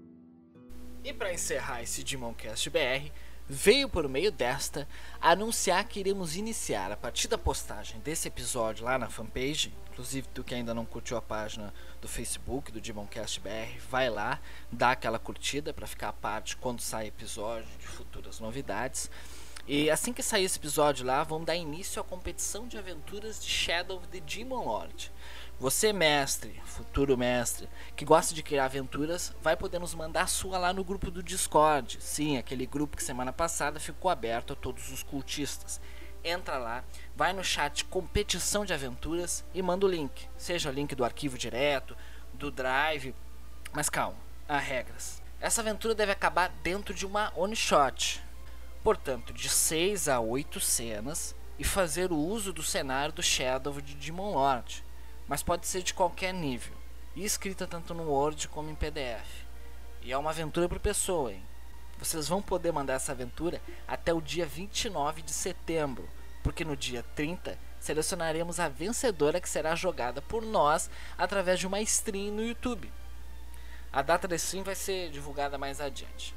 [1.02, 3.10] E para encerrar esse Demoncast BR,
[3.48, 4.86] veio por meio desta
[5.20, 9.72] anunciar que iremos iniciar a partir da postagem desse episódio lá na fanpage.
[9.92, 14.40] Inclusive, tu que ainda não curtiu a página do Facebook do Demoncast BR, vai lá,
[14.70, 19.10] dá aquela curtida para ficar a parte quando sai episódio de futuras novidades.
[19.68, 23.50] E assim que sair esse episódio lá, vamos dar início à competição de aventuras de
[23.50, 25.12] Shadow of the Demon Lord.
[25.60, 30.72] Você, mestre, futuro mestre, que gosta de criar aventuras, vai poder nos mandar sua lá
[30.72, 31.98] no grupo do Discord.
[32.00, 35.78] Sim, aquele grupo que semana passada ficou aberto a todos os cultistas.
[36.24, 36.82] Entra lá,
[37.16, 40.28] vai no chat competição de aventuras e manda o link.
[40.36, 41.96] Seja o link do arquivo direto,
[42.32, 43.14] do drive.
[43.72, 44.18] Mas calma,
[44.48, 45.22] há regras.
[45.40, 48.22] Essa aventura deve acabar dentro de uma one shot.
[48.82, 53.94] Portanto, de 6 a 8 cenas e fazer o uso do cenário do Shadow de
[53.94, 54.84] Demon Lord
[55.32, 56.74] mas pode ser de qualquer nível,
[57.14, 59.46] e escrita tanto no Word como em PDF.
[60.02, 61.42] E é uma aventura por pessoa, hein?
[61.98, 66.08] Vocês vão poder mandar essa aventura até o dia 29 de setembro,
[66.42, 71.80] porque no dia 30 selecionaremos a vencedora que será jogada por nós através de uma
[71.80, 72.92] stream no YouTube.
[73.92, 76.34] A data da stream vai ser divulgada mais adiante.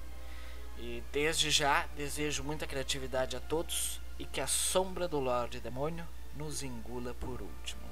[0.78, 6.06] E desde já desejo muita criatividade a todos e que a sombra do Lorde Demônio
[6.36, 7.86] nos engula por último.